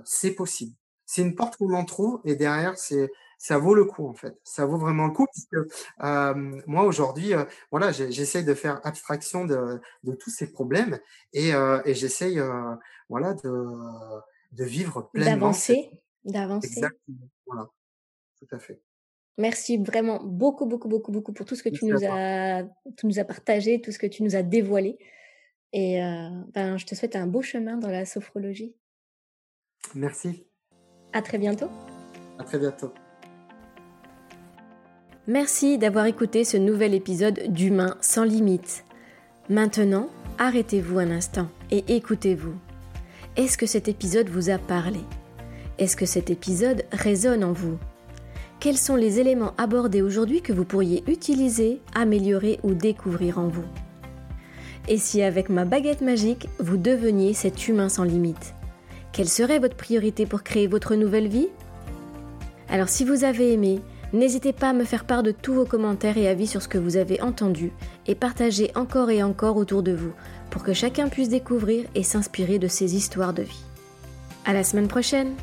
[0.05, 0.75] c'est possible
[1.11, 3.11] c'est une porte qu'on en trouve et derrière, c'est
[3.41, 4.39] ça vaut le coup en fait.
[4.43, 5.57] Ça vaut vraiment le coup puisque
[6.67, 7.33] moi aujourd'hui,
[7.71, 10.99] voilà, j'essaye de faire abstraction de, de, tous ces problèmes
[11.33, 12.39] et, et j'essaye,
[13.09, 13.65] voilà, de,
[14.51, 15.47] de vivre pleinement.
[15.47, 15.89] D'avancer,
[16.23, 16.67] d'avancer.
[16.67, 17.17] Exactement.
[17.47, 17.67] Voilà,
[18.37, 18.79] tout à fait.
[19.39, 22.61] Merci vraiment beaucoup, beaucoup, beaucoup, beaucoup pour tout ce que tu nous, as,
[22.95, 24.99] tu nous as partagé, tout ce que tu nous as dévoilé.
[25.73, 25.99] Et
[26.53, 28.75] ben, je te souhaite un beau chemin dans la sophrologie.
[29.95, 30.45] Merci.
[31.11, 31.69] À très bientôt.
[32.37, 32.93] À très bientôt.
[35.31, 38.83] Merci d'avoir écouté ce nouvel épisode d'Humain sans limite.
[39.47, 42.53] Maintenant, arrêtez-vous un instant et écoutez-vous.
[43.37, 44.99] Est-ce que cet épisode vous a parlé?
[45.77, 47.77] Est-ce que cet épisode résonne en vous?
[48.59, 53.63] Quels sont les éléments abordés aujourd'hui que vous pourriez utiliser, améliorer ou découvrir en vous?
[54.89, 58.53] Et si avec ma baguette magique, vous deveniez cet humain sans limite
[59.13, 61.47] quelle serait votre priorité pour créer votre nouvelle vie?
[62.69, 63.81] Alors si vous avez aimé,
[64.13, 66.77] n'hésitez pas à me faire part de tous vos commentaires et avis sur ce que
[66.77, 67.71] vous avez entendu
[68.07, 70.13] et partagez encore et encore autour de vous
[70.49, 73.63] pour que chacun puisse découvrir et s'inspirer de ces histoires de vie.
[74.45, 75.33] À la semaine prochaine